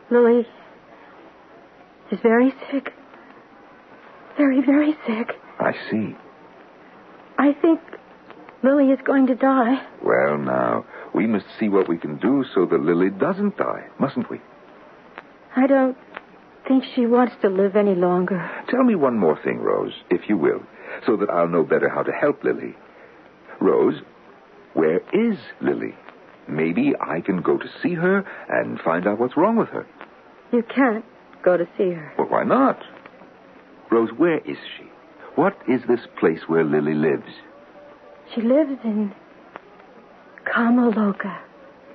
[0.09, 0.45] Lily
[2.11, 2.91] is very sick.
[4.37, 5.31] Very, very sick.
[5.59, 6.15] I see.
[7.37, 7.79] I think
[8.63, 9.85] Lily is going to die.
[10.03, 14.29] Well, now, we must see what we can do so that Lily doesn't die, mustn't
[14.29, 14.41] we?
[15.55, 15.97] I don't
[16.67, 18.49] think she wants to live any longer.
[18.69, 20.61] Tell me one more thing, Rose, if you will,
[21.05, 22.75] so that I'll know better how to help Lily.
[23.61, 24.01] Rose,
[24.75, 25.95] where is Lily?
[26.47, 29.87] Maybe I can go to see her and find out what's wrong with her.
[30.53, 31.03] You can't
[31.43, 32.13] go to see her.
[32.17, 32.79] Well, why not?
[33.91, 34.83] Rose, where is she?
[35.35, 37.31] What is this place where Lily lives?
[38.33, 39.11] She lives in
[40.45, 41.39] Kamaloka.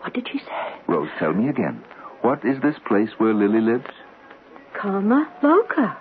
[0.00, 0.80] What did she say?
[0.88, 1.84] Rose, tell me again.
[2.22, 3.90] What is this place where Lily lives?
[4.76, 5.96] Kamaloka.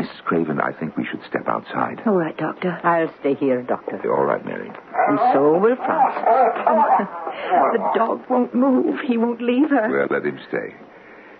[0.00, 0.24] Mrs.
[0.24, 2.00] Craven, I think we should step outside.
[2.06, 2.80] All right, Doctor.
[2.82, 4.00] I'll stay here, Doctor.
[4.10, 4.70] All right, Mary.
[5.08, 6.22] And so will Francis.
[6.66, 9.00] Oh, the dog won't move.
[9.06, 9.90] He won't leave her.
[9.90, 10.74] Well, let him stay.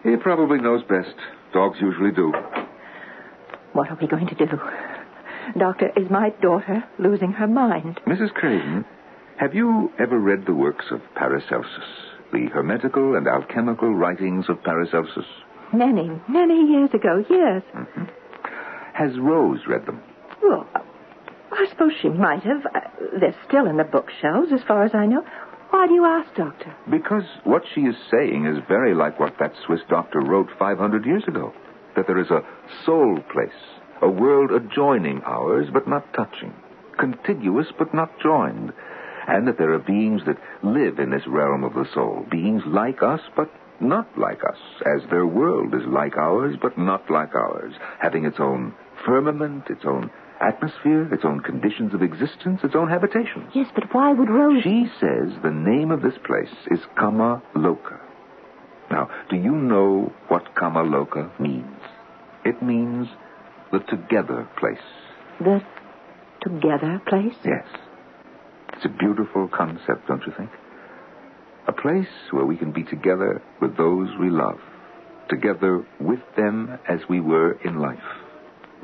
[0.03, 1.15] He probably knows best.
[1.55, 2.33] Dogs usually do.
[3.73, 4.47] What are we going to do?
[5.59, 7.99] Doctor, is my daughter losing her mind?
[8.07, 8.33] Mrs.
[8.35, 8.85] Craven,
[9.39, 11.89] have you ever read the works of Paracelsus?
[12.33, 15.25] The hermetical and alchemical writings of Paracelsus?
[15.73, 17.63] Many, many years ago, yes.
[17.75, 18.05] Mm-hmm.
[19.01, 20.03] Has Rose read them?
[20.43, 20.69] Well,
[21.51, 22.67] I suppose she might have.
[22.67, 22.81] Uh,
[23.19, 25.25] they're still in the bookshelves, as far as I know.
[25.71, 26.77] Why do you ask, Doctor?
[26.91, 31.25] Because what she is saying is very like what that Swiss doctor wrote 500 years
[31.27, 31.55] ago.
[31.97, 32.45] That there is a
[32.85, 33.49] soul place,
[34.03, 36.53] a world adjoining ours but not touching,
[36.99, 38.75] contiguous but not joined,
[39.27, 43.03] and that there are beings that live in this realm of the soul, beings like
[43.03, 47.73] us but not like us, as their world is like ours but not like ours,
[47.99, 50.11] having its own firmament, its own
[50.41, 53.47] atmosphere, its own conditions of existence, its own habitation.
[53.55, 54.63] Yes, but why would Rose...
[54.63, 58.01] She says the name of this place is Kama Loka.
[58.91, 61.67] Now, do you know what Kama Loka means?
[62.45, 63.07] It means
[63.71, 64.79] the together place.
[65.41, 65.61] The
[66.43, 67.35] together place?
[67.45, 67.67] Yes.
[68.73, 70.51] It's a beautiful concept, don't you think?
[71.69, 74.59] A place where we can be together with those we love,
[75.29, 77.99] together with them as we were in life.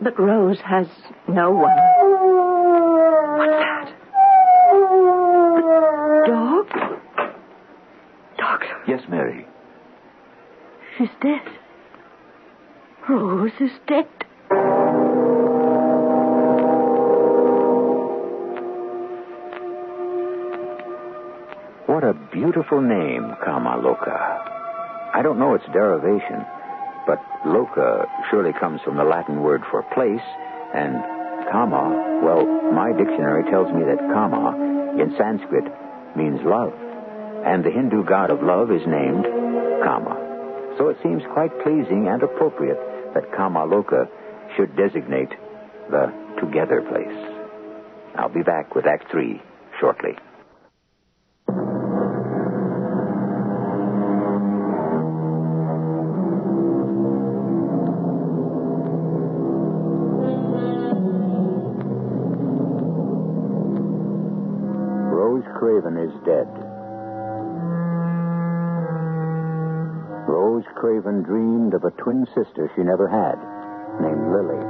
[0.03, 0.87] But Rose has
[1.29, 1.77] no one.
[3.39, 3.93] What's that?
[6.27, 6.69] The dog?
[8.37, 9.47] Doctor, Yes, Mary.
[10.99, 11.41] she's dead.
[13.09, 14.07] Rose is dead.
[21.87, 24.19] What a beautiful name, Kamaloka.
[25.15, 26.56] I don't know its derivation, but
[27.47, 30.27] loca surely comes from the Latin word for place,
[30.75, 30.95] and
[31.51, 35.65] kama, well, my dictionary tells me that kama in Sanskrit
[36.17, 36.73] means love,
[37.45, 39.25] and the Hindu god of love is named
[39.85, 40.75] Kama.
[40.79, 42.79] So it seems quite pleasing and appropriate
[43.15, 44.09] that Kama Loka
[44.57, 45.31] should designate
[45.91, 47.17] the together place.
[48.17, 49.41] I'll be back with Act Three
[49.81, 50.17] shortly.
[65.59, 66.49] Craven is dead.
[70.29, 73.41] Rose Craven dreamed of a twin sister she never had,
[74.05, 74.61] named Lily.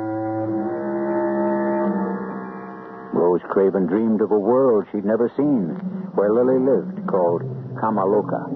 [3.12, 5.74] Rose Craven dreamed of a world she'd never seen,
[6.14, 7.42] where Lily lived, called
[7.82, 8.46] Kamaloka,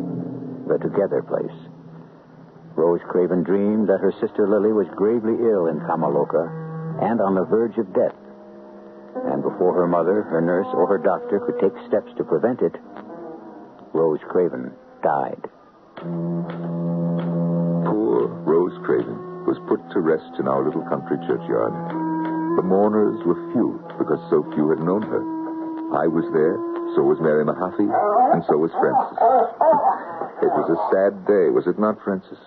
[0.69, 1.59] the together place.
[2.77, 6.47] Rose Craven dreamed that her sister Lily was gravely ill in Kamaloka
[7.03, 8.15] and on the verge of death.
[9.15, 12.77] And before her mother, her nurse, or her doctor could take steps to prevent it,
[13.93, 15.43] Rose Craven died.
[17.91, 21.75] Poor Rose Craven was put to rest in our little country churchyard.
[22.57, 25.23] The mourners were few because so few had known her.
[25.91, 26.55] I was there,
[26.95, 29.19] so was Mary Mahaffey, and so was Francis.
[30.43, 32.39] It was a sad day, was it not, Francis?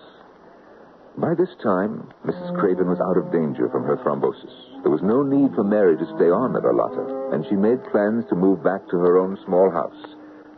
[1.18, 2.58] By this time, Mrs.
[2.58, 4.73] Craven was out of danger from her thrombosis.
[4.84, 8.28] There was no need for Mary to stay on at Alata, and she made plans
[8.28, 10.12] to move back to her own small house,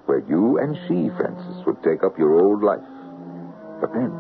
[0.07, 2.83] where you and she, Francis, would take up your old life.
[3.81, 4.11] But then,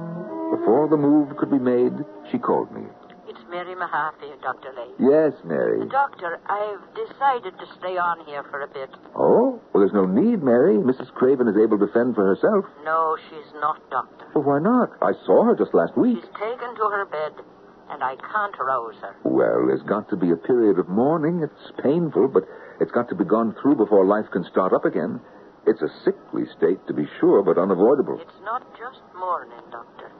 [0.55, 1.93] before the move could be made,
[2.31, 2.87] she called me.
[3.27, 4.71] It's Mary Mahaffey, Dr.
[4.79, 4.95] Lake.
[5.03, 5.83] Yes, Mary.
[5.91, 8.95] Doctor, I've decided to stay on here for a bit.
[9.17, 9.59] Oh?
[9.75, 10.79] Well, there's no need, Mary.
[10.79, 11.11] Mrs.
[11.19, 12.65] Craven is able to fend for herself.
[12.85, 14.27] No, she's not, Doctor.
[14.37, 14.95] Well, why not?
[15.03, 16.23] I saw her just last week.
[16.23, 17.43] She's taken to her bed,
[17.91, 19.17] and I can't her.
[19.25, 21.43] Well, there's got to be a period of mourning.
[21.43, 22.45] It's painful, but
[22.81, 25.21] it's got to be gone through before life can start up again.
[25.67, 28.19] It's a sickly state, to be sure, but unavoidable.
[28.21, 30.13] It's not just mourning, Doctor.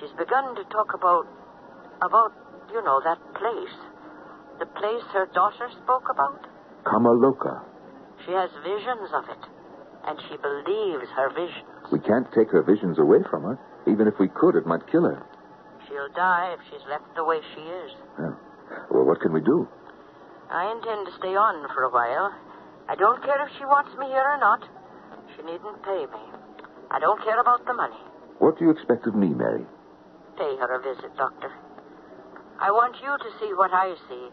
[0.00, 1.26] She's begun to talk about,
[2.00, 2.32] about,
[2.72, 3.76] you know, that place.
[4.58, 6.46] The place her daughter spoke about.
[6.84, 7.64] Kamaloka.
[8.24, 9.42] She has visions of it,
[10.06, 11.68] and she believes her visions.
[11.92, 13.58] We can't take her visions away from her.
[13.86, 15.24] Even if we could, it might kill her.
[15.98, 17.90] She'll die if she's left the way she is.
[18.22, 18.38] Yeah.
[18.88, 19.66] Well, what can we do?
[20.48, 22.30] I intend to stay on for a while.
[22.88, 24.62] I don't care if she wants me here or not.
[25.34, 26.22] She needn't pay me.
[26.94, 27.98] I don't care about the money.
[28.38, 29.66] What do you expect of me, Mary?
[30.38, 31.50] Pay her a visit, Doctor.
[32.62, 34.30] I want you to see what I see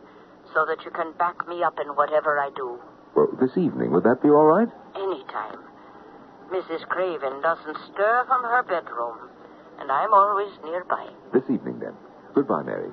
[0.53, 2.77] so that you can back me up in whatever I do.
[3.17, 4.69] Well, this evening, would that be all right?
[4.93, 5.65] Any time.
[6.53, 6.85] Mrs.
[6.93, 9.33] Craven doesn't stir from her bedroom,
[9.79, 11.07] and I'm always nearby.
[11.33, 11.93] This evening, then.
[12.33, 12.91] Goodbye, Mary.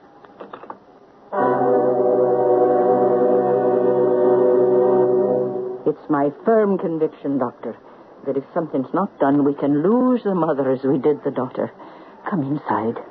[5.86, 7.76] It's my firm conviction, Doctor,
[8.26, 11.72] that if something's not done, we can lose the mother as we did the daughter.
[12.30, 13.02] Come inside.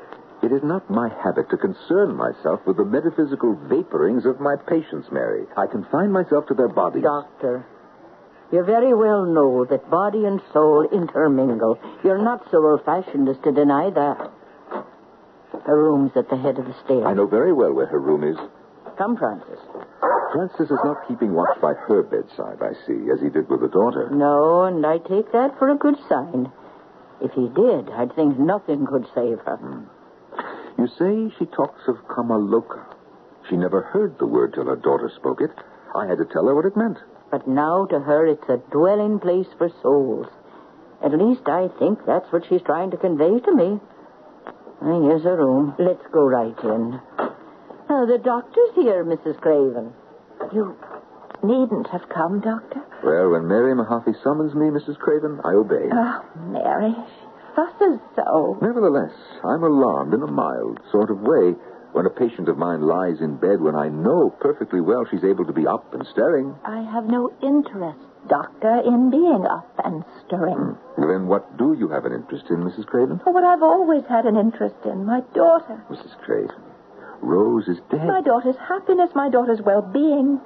[0.41, 5.07] It is not my habit to concern myself with the metaphysical vaporings of my patients,
[5.11, 5.45] Mary.
[5.55, 7.03] I confine myself to their bodies.
[7.03, 7.65] Doctor,
[8.51, 11.79] you very well know that body and soul intermingle.
[12.03, 14.31] You're not so old fashioned as to deny that.
[15.65, 17.05] Her room's at the head of the stairs.
[17.05, 18.37] I know very well where her room is.
[18.97, 19.59] Come, Francis.
[20.33, 23.67] Francis is not keeping watch by her bedside, I see, as he did with the
[23.67, 24.09] daughter.
[24.11, 26.51] No, and I take that for a good sign.
[27.21, 29.57] If he did, I'd think nothing could save her.
[29.57, 30.81] Hmm.
[30.81, 32.83] You say she talks of Kamaloka.
[33.49, 35.51] She never heard the word till her daughter spoke it.
[35.95, 36.97] I had to tell her what it meant.
[37.31, 40.27] But now to her it's a dwelling place for souls.
[41.03, 43.79] At least I think that's what she's trying to convey to me.
[44.81, 45.75] Here's her room.
[45.79, 46.99] Let's go right in.
[47.89, 49.39] Oh, the doctor's here, Mrs.
[49.39, 49.93] Craven.
[50.53, 50.75] You
[51.43, 52.81] needn't have come, Doctor.
[53.03, 54.97] Well, when Mary Mahaffey summons me, Mrs.
[54.97, 55.89] Craven, I obey.
[55.91, 58.57] Oh, Mary, she fusses so.
[58.61, 59.13] Nevertheless,
[59.43, 61.53] I'm alarmed in a mild sort of way
[61.93, 65.45] When a patient of mine lies in bed when I know perfectly well she's able
[65.45, 70.55] to be up and stirring, I have no interest, Doctor, in being up and stirring.
[70.55, 71.01] Hmm.
[71.01, 72.85] then what do you have an interest in, Mrs.
[72.85, 73.19] Craven?
[73.23, 75.83] For what I've always had an interest in, my daughter.
[75.89, 76.17] Mrs.
[76.23, 76.55] Craven,
[77.21, 78.07] Rose is dead.
[78.07, 80.39] My daughter's happiness, my daughter's well-being,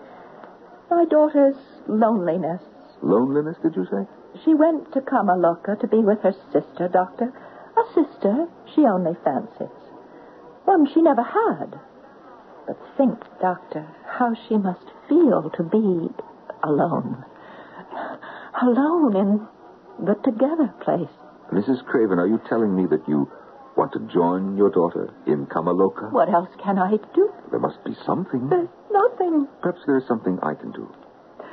[0.89, 1.55] my daughter's
[1.87, 2.61] loneliness.
[3.03, 4.07] Loneliness, did you say?
[4.43, 7.31] She went to Kamaloka to be with her sister, Doctor.
[7.77, 9.84] A sister she only fancies.
[10.65, 11.79] One she never had.
[12.67, 13.87] But think, Doctor,
[14.17, 16.09] how she must feel to be
[16.63, 17.23] alone.
[18.61, 19.47] Alone in
[20.05, 21.11] the together place.
[21.51, 21.85] Mrs.
[21.85, 23.29] Craven, are you telling me that you
[23.77, 26.11] want to join your daughter in Kamaloka?
[26.11, 27.29] What else can I do?
[27.51, 28.49] There must be something.
[28.49, 29.47] There's nothing.
[29.61, 30.89] Perhaps there is something I can do.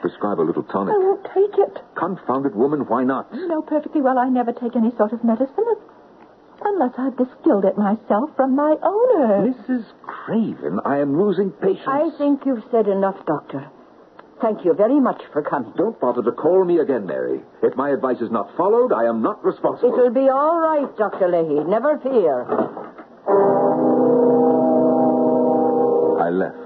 [0.00, 0.94] Prescribe a little tonic.
[0.94, 1.78] I won't take it.
[1.94, 3.28] Confounded woman, why not?
[3.34, 5.66] You know perfectly well I never take any sort of medicine
[6.64, 9.52] unless I've distilled it myself from my owner.
[9.52, 9.84] Mrs.
[10.02, 11.86] Craven, I am losing patience.
[11.86, 13.70] I think you've said enough, Doctor.
[14.40, 15.72] Thank you very much for coming.
[15.76, 17.40] Don't bother to call me again, Mary.
[17.62, 19.94] If my advice is not followed, I am not responsible.
[19.94, 21.28] It'll be all right, Dr.
[21.28, 21.62] Leahy.
[21.68, 22.42] Never fear.
[26.18, 26.56] I left.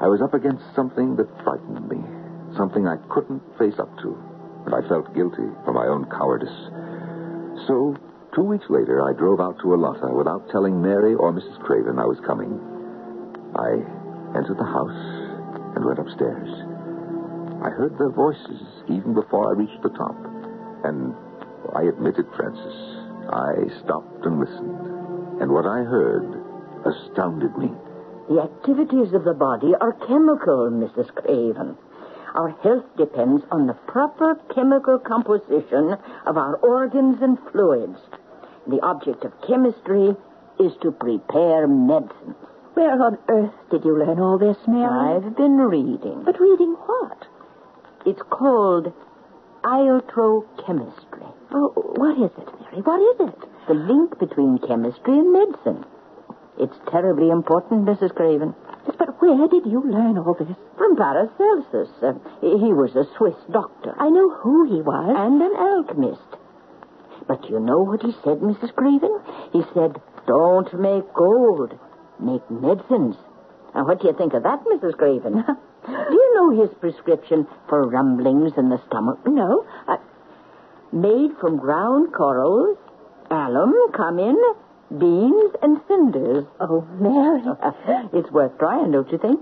[0.00, 1.98] I was up against something that frightened me,
[2.56, 4.18] something I couldn't face up to,
[4.66, 6.54] and I felt guilty for my own cowardice.
[7.66, 7.96] So,
[8.34, 11.58] two weeks later, I drove out to Alata without telling Mary or Mrs.
[11.60, 12.58] Craven I was coming.
[13.56, 13.82] I
[14.36, 15.00] entered the house
[15.76, 16.48] and went upstairs.
[17.62, 20.16] I heard their voices even before I reached the top,
[20.84, 21.14] and
[21.74, 22.76] I admitted, Francis,
[23.30, 26.38] I stopped and listened, and what I heard
[26.86, 27.72] astounded me.
[28.28, 31.12] The activities of the body are chemical, Mrs.
[31.14, 31.76] Craven.
[32.38, 37.98] Our health depends on the proper chemical composition of our organs and fluids.
[38.68, 40.14] The object of chemistry
[40.60, 42.36] is to prepare medicines.
[42.74, 44.86] Where on earth did you learn all this, Mary?
[44.86, 46.22] I've been reading.
[46.24, 47.26] But reading what?
[48.06, 48.92] It's called
[49.64, 51.34] iatrochemistry.
[51.50, 52.82] Oh, what is it, Mary?
[52.82, 53.48] What is it?
[53.66, 55.84] The link between chemistry and medicine.
[56.56, 58.14] It's terribly important, Mrs.
[58.14, 58.54] Craven.
[58.96, 60.56] But where did you learn all this?
[60.76, 61.90] From Paracelsus.
[62.02, 63.94] Uh, he was a Swiss doctor.
[63.98, 65.14] I know who he was.
[65.16, 66.38] And an alchemist.
[67.26, 68.74] But you know what he said, Mrs.
[68.74, 69.20] Craven?
[69.52, 71.78] He said, don't make gold,
[72.18, 73.16] make medicines.
[73.74, 74.96] Now, what do you think of that, Mrs.
[74.96, 75.44] Craven?
[75.86, 79.18] do you know his prescription for rumblings in the stomach?
[79.26, 79.66] No.
[79.86, 79.98] I...
[80.90, 82.78] Made from ground corals,
[83.30, 84.36] alum, cumin,
[84.90, 86.44] beans, and cinders.
[86.60, 87.42] Oh, Mary.
[88.12, 89.40] it's worth trying, don't you think?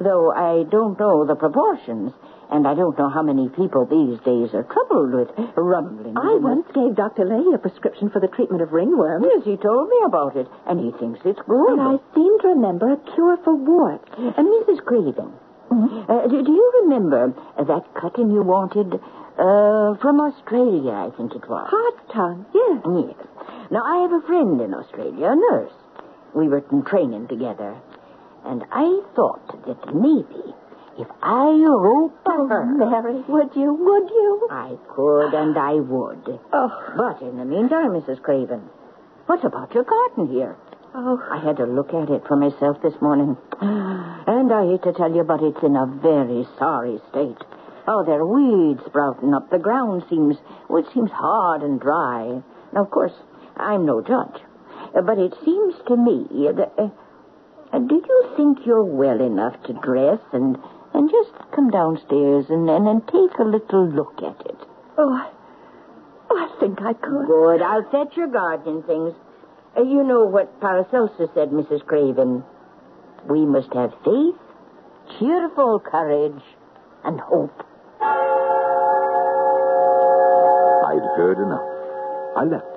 [0.00, 2.12] Though I don't know the proportions,
[2.52, 6.14] and I don't know how many people these days are troubled with rumbling.
[6.16, 7.24] I once gave Dr.
[7.24, 9.24] Leahy a prescription for the treatment of ringworm.
[9.24, 11.72] Yes, he told me about it, and he thinks it's good.
[11.80, 14.04] And I seem to remember a cure for warts.
[14.18, 14.84] And Mrs.
[14.84, 15.32] Craven,
[15.66, 16.08] Mm-hmm.
[16.12, 21.42] uh, do, do you remember that cutting you wanted uh, from Australia, I think it
[21.50, 21.66] was?
[21.68, 22.82] Hart's tongue, yes.
[22.86, 23.26] Yes.
[23.70, 25.72] Now, I have a friend in Australia, a nurse.
[26.34, 27.76] We were in training together.
[28.44, 30.54] And I thought that maybe
[30.98, 32.64] if I wrote to Oh, her...
[32.64, 33.74] Mary, would you?
[33.74, 34.48] Would you?
[34.50, 36.40] I could and I would.
[36.52, 36.70] Oh.
[36.96, 38.22] But in the meantime, Mrs.
[38.22, 38.62] Craven,
[39.26, 40.56] what about your garden here?
[40.94, 41.20] Oh.
[41.30, 43.36] I had to look at it for myself this morning.
[43.60, 47.42] And I hate to tell you, but it's in a very sorry state.
[47.88, 49.50] Oh, there are weeds sprouting up.
[49.50, 50.36] The ground seems,
[50.68, 52.42] well, it seems hard and dry.
[52.72, 53.12] Now, of course,
[53.56, 54.40] I'm no judge.
[54.94, 56.72] Uh, But it seems to me that.
[56.78, 56.88] Uh,
[57.72, 60.56] uh, do you think you're well enough to dress and
[60.94, 64.56] and just come downstairs and, and, and take a little look at it?
[64.96, 65.30] Oh, I,
[66.30, 67.26] oh, I think I could.
[67.26, 67.60] Good.
[67.62, 69.14] I'll fetch your gardening things.
[69.76, 71.84] Uh, you know what Paracelsus said, Mrs.
[71.84, 72.44] Craven.
[73.28, 74.36] We must have faith,
[75.18, 76.42] cheerful courage,
[77.04, 77.62] and hope.
[80.86, 81.66] I'd heard enough.
[82.36, 82.75] I left.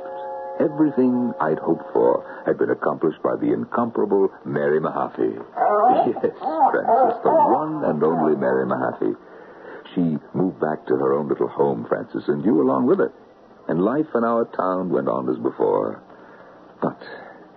[0.59, 5.35] Everything I'd hoped for had been accomplished by the incomparable Mary Mahaffey.
[5.89, 9.15] Yes, Francis, the one and only Mary Mahaffey.
[9.95, 13.11] She moved back to her own little home, Francis, and you along with her.
[13.67, 16.01] And life in our town went on as before.
[16.81, 17.01] But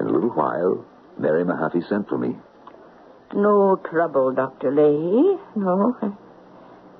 [0.00, 0.84] in a little while,
[1.18, 2.36] Mary Mahaffey sent for me.
[3.34, 4.70] No trouble, Dr.
[4.70, 5.38] Leahy.
[5.56, 5.94] No.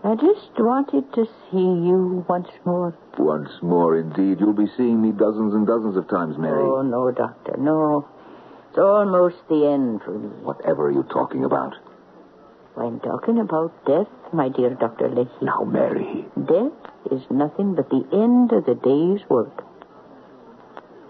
[0.04, 2.94] I- just wanted to see you once more.
[3.18, 4.40] Once more, indeed.
[4.40, 6.64] You'll be seeing me dozens and dozens of times, Mary.
[6.64, 8.04] Oh, no, Doctor, no.
[8.68, 10.28] It's almost the end for me.
[10.42, 11.74] Whatever are you talking about?
[12.76, 15.08] I'm talking about death, my dear Dr.
[15.08, 15.30] Leahy.
[15.42, 16.24] Now, Mary.
[16.42, 16.72] Death
[17.10, 19.62] is nothing but the end of the day's work.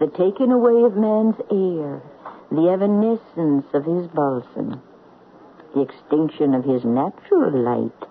[0.01, 2.03] The taking away of man's air,
[2.51, 4.83] the evanescence of his balsam,
[5.75, 8.09] the extinction of his natural light,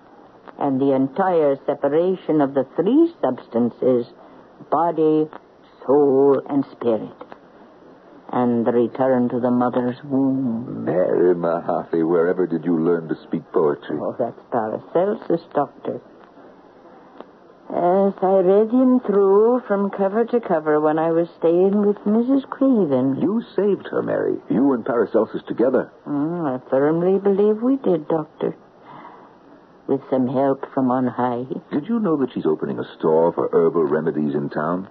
[0.58, 4.06] and the entire separation of the three substances
[4.70, 5.28] body,
[5.86, 7.16] soul, and spirit,
[8.32, 10.84] and the return to the mother's womb.
[10.84, 13.98] Mary Mahaffey, wherever did you learn to speak poetry?
[14.00, 16.00] Oh, that's Paracelsus, Doctor.
[17.70, 22.48] Yes, I read him through from cover to cover when I was staying with Mrs.
[22.48, 23.18] Craven.
[23.20, 24.36] You saved her, Mary.
[24.50, 25.90] You and Paracelsus together.
[26.06, 28.54] Mm, I firmly believe we did, Doctor.
[29.92, 31.44] With some help from on high.
[31.70, 34.88] Did you know that she's opening a store for herbal remedies in town?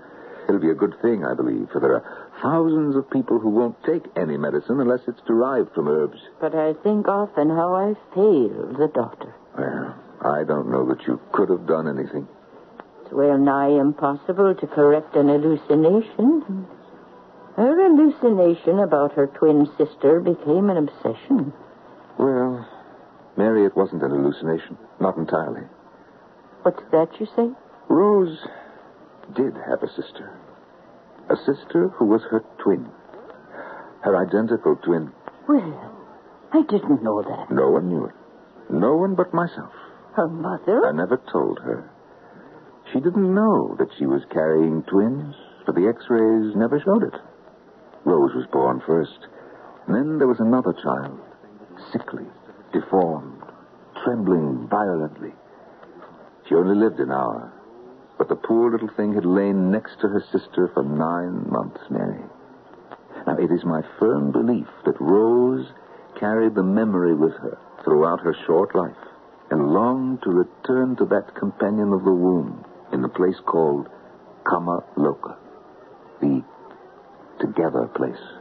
[0.48, 3.84] It'll be a good thing, I believe, for there are thousands of people who won't
[3.84, 6.20] take any medicine unless it's derived from herbs.
[6.40, 9.34] But I think often how I failed the doctor.
[9.58, 12.28] Well, I don't know that you could have done anything.
[13.02, 16.68] It's well nigh impossible to correct an hallucination.
[17.56, 21.54] Her hallucination about her twin sister became an obsession.
[22.20, 22.68] Well,
[23.38, 24.78] Mary, it wasn't an hallucination.
[25.00, 25.62] Not entirely.
[26.64, 27.50] What's that you say?
[27.90, 28.38] Rose
[29.36, 30.38] did have a sister.
[31.30, 32.90] A sister who was her twin.
[34.02, 35.12] Her identical twin.
[35.48, 35.92] Well,
[36.54, 37.52] I didn't know that.
[37.52, 38.16] No one knew it.
[38.70, 39.72] No one but myself.
[40.14, 40.86] Her mother?
[40.86, 41.90] I never told her.
[42.92, 47.16] She didn't know that she was carrying twins, for the x-rays never showed it.
[48.04, 49.28] Rose was born first.
[49.88, 51.20] And then there was another child,
[51.92, 52.26] sickly,
[52.74, 53.42] deformed,
[54.04, 55.32] trembling violently.
[56.48, 57.52] She only lived an hour,
[58.18, 62.24] but the poor little thing had lain next to her sister for nine months, Mary.
[63.26, 65.68] Now, it is my firm belief that Rose
[66.20, 68.96] carried the memory with her throughout her short life
[69.50, 72.64] and longed to return to that companion of the womb
[72.94, 73.88] in the place called
[74.44, 75.36] Kama Loka,
[76.20, 76.44] the
[77.40, 78.41] together place.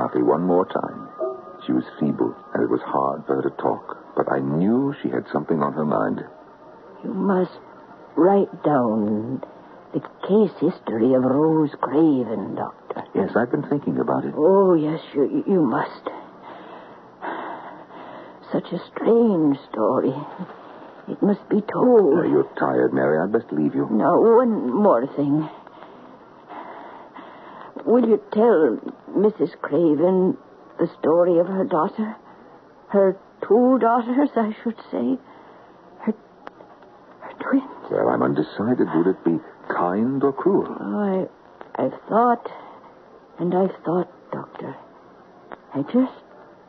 [0.00, 1.08] One more time.
[1.64, 5.08] She was feeble, and it was hard for her to talk, but I knew she
[5.08, 6.20] had something on her mind.
[7.02, 7.56] You must
[8.16, 9.42] write down
[9.94, 13.04] the case history of Rose Craven, Doctor.
[13.14, 14.34] Yes, I've been thinking about it.
[14.36, 16.04] Oh, yes, you, you must.
[18.52, 20.12] Such a strange story.
[21.08, 22.18] It must be told.
[22.18, 23.18] Uh, you're tired, Mary.
[23.18, 23.88] I'd best leave you.
[23.90, 25.48] No, one more thing.
[27.86, 28.78] Will you tell
[29.16, 29.56] Mrs.
[29.62, 30.36] Craven
[30.78, 32.16] the story of her daughter?
[32.88, 33.16] Her
[33.46, 35.18] two daughters, I should say.
[36.00, 36.12] Her,
[37.20, 37.90] her twins.
[37.90, 38.88] Well, I'm undecided.
[38.92, 40.66] Would it be kind or cruel?
[40.68, 41.28] Oh,
[41.78, 42.50] I, I've thought,
[43.38, 44.74] and I've thought, Doctor.
[45.72, 46.12] I just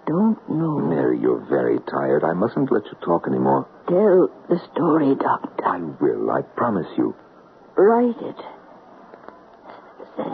[0.05, 0.78] don't know.
[0.78, 2.24] Mary, you're very tired.
[2.24, 3.68] I mustn't let you talk anymore.
[3.88, 5.65] Tell the story, Doctor.
[5.65, 7.15] I will, I promise you.
[7.76, 8.36] Write it.
[10.20, 10.26] It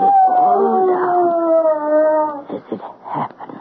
[3.04, 3.60] happened.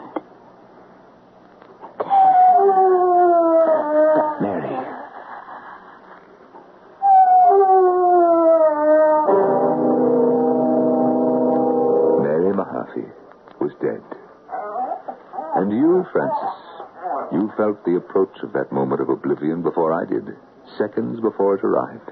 [4.39, 4.69] Mary.
[12.21, 13.11] Mary Mahaffey
[13.59, 14.01] was dead.
[15.55, 16.55] And you, Francis,
[17.33, 20.37] you felt the approach of that moment of oblivion before I did,
[20.77, 22.11] seconds before it arrived.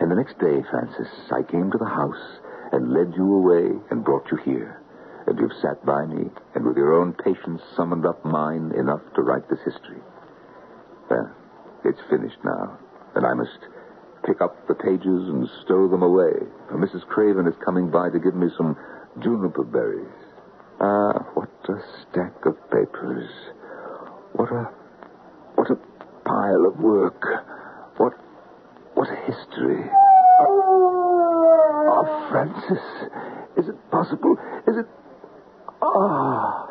[0.00, 2.40] And the next day, Francis, I came to the house
[2.72, 4.82] and led you away and brought you here.
[5.26, 9.22] And you've sat by me and with your own patience summoned up mine enough to
[9.22, 10.00] write this history.
[11.08, 11.30] Well,
[11.84, 12.78] it's finished now,
[13.14, 13.58] and I must
[14.26, 16.32] pick up the pages and stow them away.
[16.68, 17.06] For Mrs.
[17.06, 18.76] Craven is coming by to give me some
[19.22, 20.08] juniper berries.
[20.80, 23.28] Ah, what a stack of papers.
[24.32, 24.70] What a
[25.54, 25.76] what a
[26.24, 27.22] pile of work.
[27.98, 28.14] What
[28.94, 29.90] what a history.
[32.04, 32.82] Oh, Francis.
[33.56, 34.36] Is it possible?
[34.66, 34.86] Is it
[35.80, 36.66] ah.
[36.66, 36.68] Oh.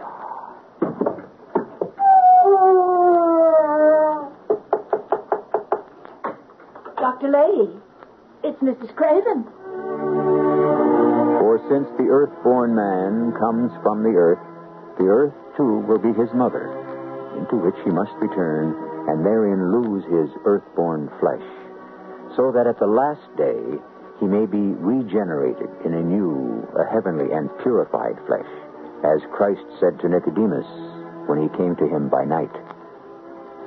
[6.98, 7.32] Dr.
[7.32, 7.80] Leahy,
[8.44, 8.94] it's Mrs.
[8.96, 9.46] Craven.
[11.40, 14.44] For since the earth-born man comes from the earth,
[15.00, 16.68] the earth too will be his mother,
[17.40, 18.76] into which he must return
[19.08, 21.48] and therein lose his earth-born flesh,
[22.36, 23.80] so that at the last day
[24.22, 28.46] he may be regenerated in a new, a heavenly and purified flesh,
[29.02, 30.70] as Christ said to Nicodemus
[31.26, 32.54] when he came to him by night.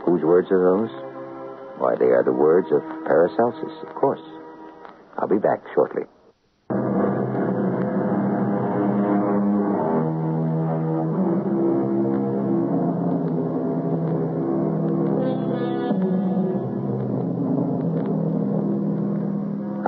[0.07, 0.95] Whose words are those?
[1.83, 4.23] Why, they are the words of Paracelsus, of course.
[5.19, 6.05] I'll be back shortly.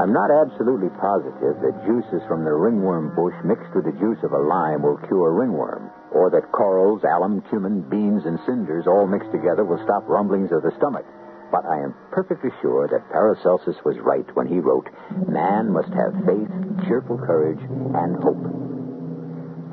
[0.07, 4.31] I'm not absolutely positive that juices from the ringworm bush mixed with the juice of
[4.31, 9.35] a lime will cure ringworm, or that corals, alum, cumin, beans, and cinders all mixed
[9.35, 11.03] together will stop rumblings of the stomach.
[11.51, 14.87] But I am perfectly sure that Paracelsus was right when he wrote,
[15.27, 16.55] Man must have faith,
[16.87, 18.47] cheerful courage, and hope.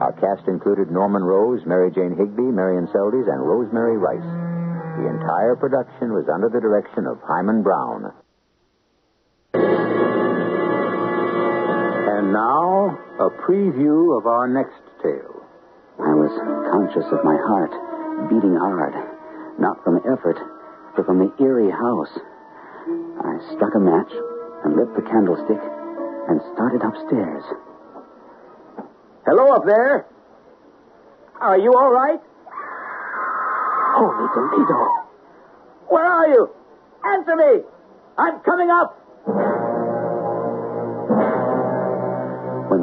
[0.01, 4.33] Our cast included Norman Rose, Mary Jane Higby, Marion Seldes, and Rosemary Rice.
[4.97, 8.22] The entire production was under the direction of Himan Brown.
[12.33, 15.45] And now, a preview of our next tale.
[16.01, 16.33] I was
[16.73, 17.69] conscious of my heart
[18.25, 18.97] beating hard,
[19.61, 20.41] not from effort,
[20.95, 22.09] but from the eerie house.
[23.21, 24.09] I struck a match
[24.65, 25.61] and lit the candlestick
[26.25, 27.43] and started upstairs.
[29.29, 30.07] Hello up there.
[31.39, 32.19] Are you all right?
[33.93, 34.81] Holy Toledo!
[35.85, 36.49] Where are you?
[37.05, 37.61] Answer me!
[38.17, 39.52] I'm coming up!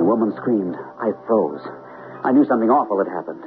[0.00, 1.60] The woman screamed, I froze.
[2.24, 3.44] I knew something awful had happened.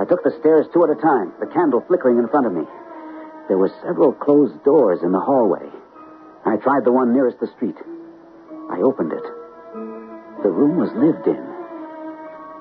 [0.00, 2.64] I took the stairs two at a time, the candle flickering in front of me.
[3.48, 5.68] There were several closed doors in the hallway.
[6.46, 7.76] I tried the one nearest the street.
[8.72, 9.26] I opened it.
[10.40, 11.44] The room was lived in.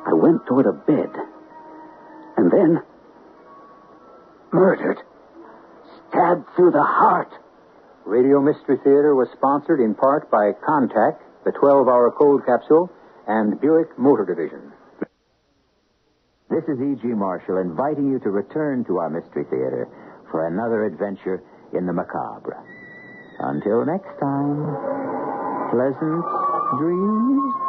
[0.04, 1.16] I went toward a bed.
[2.36, 2.84] And then.
[4.52, 5.00] Murdered.
[6.10, 7.32] Stabbed through the heart.
[8.04, 12.92] Radio Mystery Theater was sponsored in part by Contac, the 12 hour cold capsule,
[13.30, 14.73] and Buick Motor Division.
[16.49, 17.13] This is E.G.
[17.13, 19.88] Marshall inviting you to return to our Mystery Theater
[20.32, 21.43] for another adventure
[21.77, 22.57] in the macabre.
[23.38, 24.65] Until next time,
[25.69, 26.25] pleasant
[26.82, 27.68] dreams.